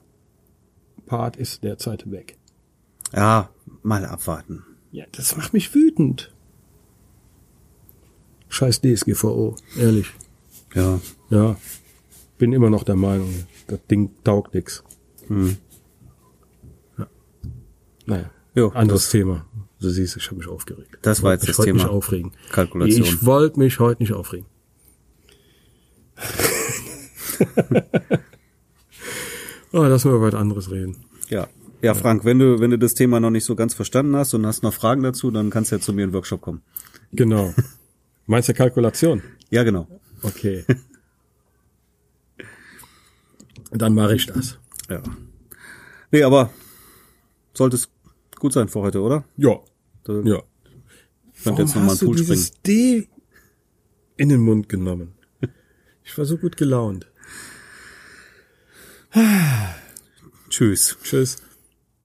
[1.06, 2.38] Part ist derzeit weg.
[3.14, 3.50] Ja,
[3.84, 4.64] mal abwarten.
[4.92, 6.32] Ja, das macht mich wütend.
[8.50, 10.08] Scheiß DSGVO, ehrlich.
[10.74, 11.00] Ja.
[11.30, 11.58] Ja,
[12.38, 13.34] bin immer noch der Meinung,
[13.68, 14.84] das Ding taugt nix.
[16.98, 17.08] Ja.
[18.06, 19.46] Naja, Jo, anderes Thema.
[19.80, 21.00] Du siehst, ich habe mich aufgeregt.
[21.02, 21.84] Das Ich war wollte jetzt mich das Thema.
[21.84, 22.32] Nicht aufregen.
[22.52, 23.04] Kalkulation.
[23.04, 24.46] Ich wollte mich heute nicht aufregen.
[29.74, 31.04] oh, lass mal über was anderes reden.
[31.30, 31.48] Ja.
[31.84, 34.46] Ja, Frank, wenn du, wenn du das Thema noch nicht so ganz verstanden hast und
[34.46, 36.62] hast noch Fragen dazu, dann kannst du ja zu mir in den Workshop kommen.
[37.12, 37.54] Genau.
[38.26, 39.22] Meinst du Kalkulation?
[39.50, 39.88] Ja, genau.
[40.22, 40.64] Okay.
[43.72, 44.60] Dann mache ich das.
[44.90, 45.04] Ja.
[46.12, 46.52] Nee, aber
[47.54, 47.90] sollte es
[48.40, 49.26] gut sein für heute, oder?
[49.36, 49.60] Ja.
[50.06, 50.42] Da Ja.
[51.46, 52.28] ihr jetzt nochmal hast einen du Pool springen.
[52.30, 53.10] dieses D
[54.16, 55.14] in den Mund genommen?
[56.06, 57.08] Ich war so gut gelaunt.
[60.50, 60.98] Tschüss.
[61.04, 61.38] Tschüss.